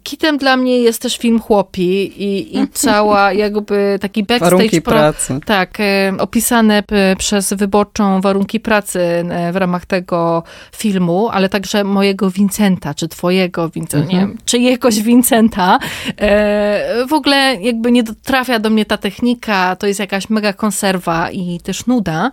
[0.03, 4.51] kitem dla mnie jest też film Chłopi i, i cała jakby taki backstage.
[4.51, 5.41] Warunki pro, pracy.
[5.47, 5.85] Tak, y,
[6.19, 6.83] opisane
[7.19, 9.01] przez wyborczą warunki pracy
[9.53, 10.43] w ramach tego
[10.77, 14.21] filmu, ale także mojego Vincenta, czy twojego Vincenta, mhm.
[14.21, 15.79] nie wiem, czyjegoś Vincenta.
[17.09, 21.61] W ogóle jakby nie trafia do mnie ta technika, to jest jakaś mega konserwa i
[21.61, 22.31] też nuda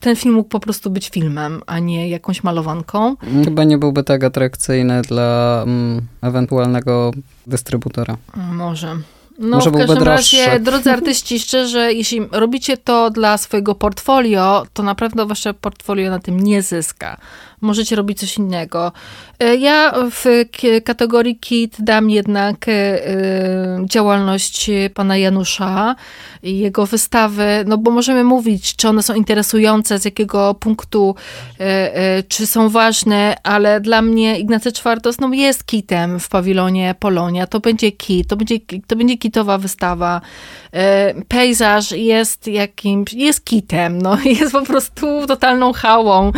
[0.00, 3.16] ten film mógł po prostu być filmem, a nie jakąś malowanką.
[3.44, 7.10] Chyba nie byłby tak atrakcyjny dla mm, ewentualnego
[7.46, 8.16] dystrybutora.
[8.52, 8.96] Może.
[9.38, 10.36] No, Może w każdym droższy.
[10.36, 16.10] razie, drodzy artyści, szczerze, jeśli robicie to dla swojego portfolio, to na pewno wasze portfolio
[16.10, 17.16] na tym nie zyska
[17.60, 18.92] możecie robić coś innego.
[19.40, 20.44] E, ja w
[20.84, 25.96] kategorii KIT dam jednak e, e, działalność pana Janusza
[26.42, 31.14] i jego wystawy, no bo możemy mówić, czy one są interesujące, z jakiego punktu,
[32.28, 37.46] czy są ważne, ale dla mnie Ignacy Czwartos no, jest kitem w pawilonie Polonia.
[37.46, 38.56] To będzie kit, to będzie,
[38.86, 40.20] to będzie kitowa wystawa.
[41.28, 46.32] Pejzaż jest jakimś, jest kitem, no, jest po prostu totalną hałą.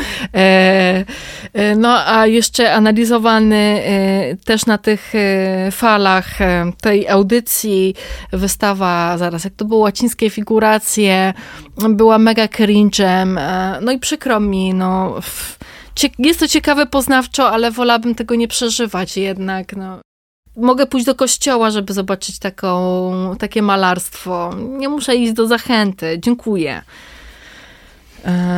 [1.76, 6.38] No a jeszcze analizowany e, też na tych e, falach
[6.80, 7.94] tej audycji
[8.32, 11.34] wystawa, zaraz jak to było, łacińskie figuracje,
[11.90, 13.40] była mega cringe'em,
[13.82, 15.20] no i przykro mi, no
[16.18, 20.00] jest to ciekawe poznawczo, ale wolałabym tego nie przeżywać jednak, no.
[20.56, 24.54] Mogę pójść do kościoła, żeby zobaczyć taką, takie malarstwo.
[24.78, 26.18] Nie muszę iść do zachęty.
[26.22, 26.82] Dziękuję.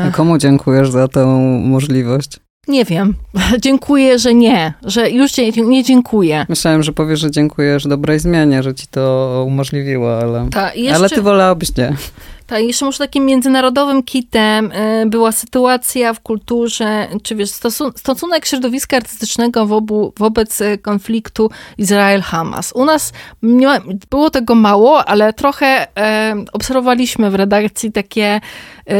[0.06, 1.26] A komu dziękujesz za tę
[1.64, 2.43] możliwość?
[2.68, 3.14] Nie wiem.
[3.64, 4.74] dziękuję, że nie.
[4.82, 6.46] Że już nie, nie dziękuję.
[6.48, 10.94] Myślałem, że powiesz, że dziękujesz dobrej zmianie, że ci to umożliwiło, ale, Ta, jeszcze...
[10.94, 11.96] ale ty wolałabyś nie.
[12.46, 17.50] Tak, jeszcze może takim międzynarodowym kitem y, była sytuacja w kulturze, czy wiesz,
[17.96, 22.72] stosunek środowiska artystycznego wobu, wobec y, konfliktu Izrael-Hamas.
[22.74, 23.12] U nas
[23.42, 23.68] nie,
[24.10, 25.86] było tego mało, ale trochę
[26.52, 28.40] obserwowaliśmy w redakcji takie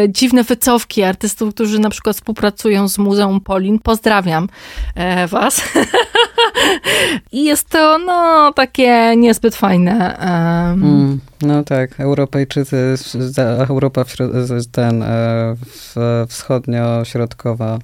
[0.08, 3.78] dziwne wycofki artystów, którzy na przykład współpracują z Muzeum Polin.
[3.78, 4.48] Pozdrawiam
[4.94, 5.62] e, was.
[7.32, 10.18] I jest to, no, takie niezbyt fajne.
[10.18, 12.94] Mm, no tak, Europejczycy,
[13.68, 14.04] Europa
[14.72, 15.56] ten e,
[16.28, 17.78] wschodnio-środkowa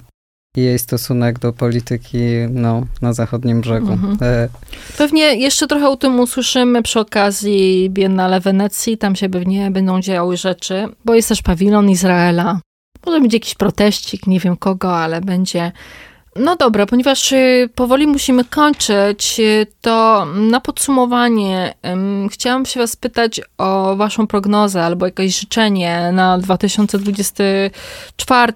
[0.57, 2.17] i jej stosunek do polityki
[2.49, 3.91] no, na zachodnim brzegu.
[3.91, 4.17] Mhm.
[4.21, 4.49] E,
[4.97, 10.37] pewnie jeszcze trochę o tym usłyszymy przy okazji Biennale Wenecji, tam się pewnie będą działy
[10.37, 12.59] rzeczy, bo jest też pawilon Izraela.
[13.05, 15.71] Może będzie jakiś proteścik, nie wiem kogo, ale będzie
[16.35, 22.95] no dobra, ponieważ y, powoli musimy kończyć, y, to na podsumowanie um, chciałam się was
[22.95, 28.53] pytać o waszą prognozę albo jakieś życzenie na 2024.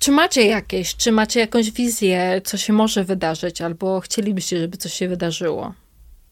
[0.00, 4.92] Czy macie jakieś, czy macie jakąś wizję, co się może wydarzyć, albo chcielibyście, żeby coś
[4.92, 5.72] się wydarzyło,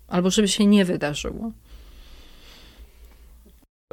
[0.09, 1.53] albo żeby się nie wydarzyło?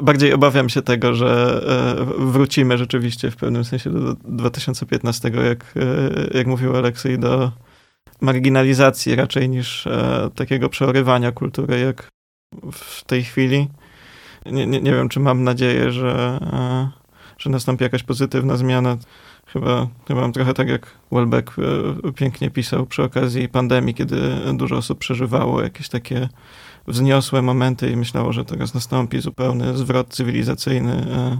[0.01, 1.61] Bardziej obawiam się tego, że
[1.99, 7.51] e, wrócimy rzeczywiście w pewnym sensie do 2015, jak, e, jak mówił Aleksiej, do
[8.21, 12.07] marginalizacji raczej niż e, takiego przeorywania kultury, jak
[12.71, 13.67] w tej chwili.
[14.45, 16.39] Nie, nie, nie wiem, czy mam nadzieję, że,
[17.37, 18.97] że nastąpi jakaś pozytywna zmiana.
[19.47, 21.55] Chyba, chyba trochę tak, jak Welbeck
[22.15, 24.17] pięknie pisał przy okazji pandemii, kiedy
[24.53, 26.29] dużo osób przeżywało jakieś takie
[26.87, 31.39] wzniosłe momenty i myślało, że teraz nastąpi zupełny zwrot cywilizacyjny, e,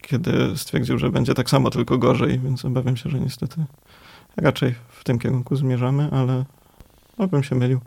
[0.00, 3.64] kiedy stwierdził, że będzie tak samo, tylko gorzej, więc obawiam się, że niestety
[4.36, 6.44] raczej w tym kierunku zmierzamy, ale
[7.18, 7.80] obym się mylił.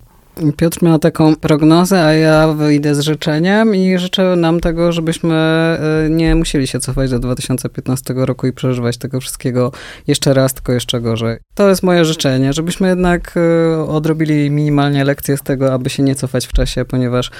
[0.58, 6.10] Piotr miał taką prognozę, a ja wyjdę z życzeniem i życzę nam tego, żebyśmy e,
[6.10, 9.72] nie musieli się cofać do 2015 roku i przeżywać tego wszystkiego
[10.08, 11.38] jeszcze raz, tylko jeszcze gorzej.
[11.54, 16.16] To jest moje życzenie, żebyśmy jednak e, odrobili minimalnie lekcję z tego, aby się nie
[16.16, 17.32] cofać w czasie, ponieważ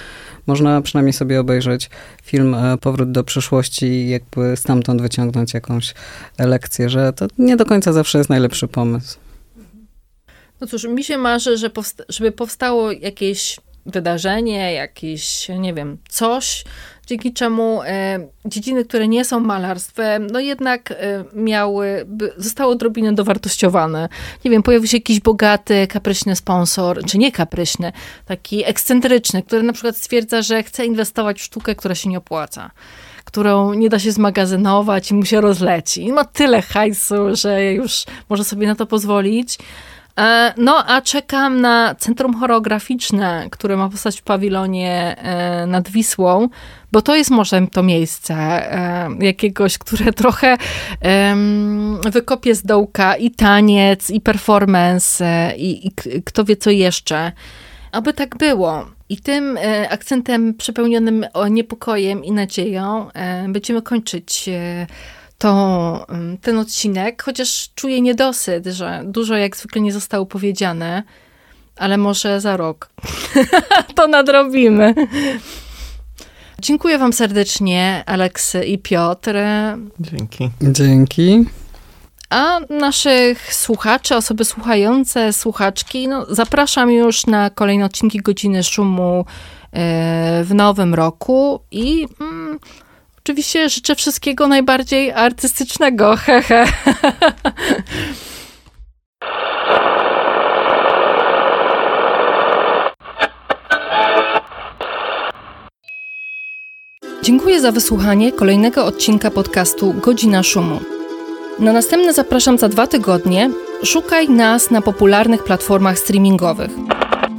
[0.48, 1.90] można przynajmniej sobie obejrzeć
[2.24, 5.94] film e, Powrót do przyszłości i jakby stamtąd wyciągnąć jakąś
[6.40, 9.25] lekcję, że to nie do końca zawsze jest najlepszy pomysł.
[10.66, 16.64] No cóż, mi się marzy, że powsta żeby powstało jakieś wydarzenie, jakieś, nie wiem, coś,
[17.08, 20.96] dzięki czemu e, dziedziny, które nie są malarstwem, no jednak e,
[21.34, 22.06] miały,
[22.38, 24.10] zostały odrobinę dowartościowane.
[24.46, 27.92] Nie wiem, pojawił się jakiś bogaty, kapryśny sponsor, czy nie kapryśny,
[28.26, 32.72] taki ekscentryczny, który na przykład stwierdza, że chce inwestować w sztukę, która się nie opłaca
[33.26, 36.04] którą nie da się zmagazynować i mu się rozleci.
[36.06, 39.58] I ma tyle hajsu, że już może sobie na to pozwolić.
[40.20, 46.50] E, no, a czekam na Centrum Choreograficzne, które ma powstać w pawilonie e, nad Wisłą,
[46.92, 50.58] bo to jest może to miejsce e, jakiegoś, które trochę
[52.12, 55.92] wykopie z dołka i taniec, i performance, i, i
[56.26, 57.32] kto wie co jeszcze.
[57.92, 58.86] Aby tak było.
[59.10, 59.58] I tym
[59.90, 63.08] akcentem przepełnionym niepokojem i nadzieją
[63.48, 64.50] będziemy kończyć
[65.38, 66.06] to,
[66.42, 71.04] ten odcinek, chociaż czuję niedosyt, że dużo jak zwykle nie zostało powiedziane,
[71.76, 72.90] ale może za rok
[73.96, 74.94] to nadrobimy.
[76.60, 79.36] Dziękuję Wam serdecznie, Aleksy i Piotr.
[80.00, 80.50] Dzięki.
[80.62, 81.46] Dzięki.
[82.30, 89.26] A naszych słuchaczy, osoby słuchające, słuchaczki, no, zapraszam już na kolejne odcinki Godziny Szumu
[89.72, 92.60] e, w nowym roku i mm,
[93.26, 96.16] oczywiście życzę wszystkiego najbardziej artystycznego.
[96.26, 96.66] Hehe.
[107.24, 110.80] Dziękuję za wysłuchanie kolejnego odcinka podcastu Godzina Szumu.
[111.60, 113.50] Na następne zapraszam za dwa tygodnie.
[113.84, 116.72] Szukaj nas na popularnych platformach streamingowych.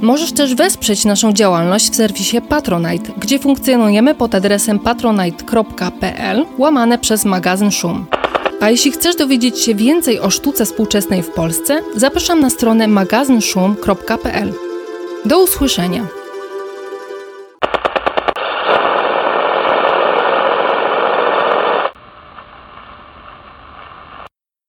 [0.01, 7.25] Możesz też wesprzeć naszą działalność w serwisie Patronite, gdzie funkcjonujemy pod adresem patronite.pl łamane przez
[7.25, 8.05] magazyn Szum.
[8.61, 14.53] A jeśli chcesz dowiedzieć się więcej o sztuce współczesnej w Polsce, zapraszam na stronę magazynszum.pl.
[15.25, 16.26] Do usłyszenia!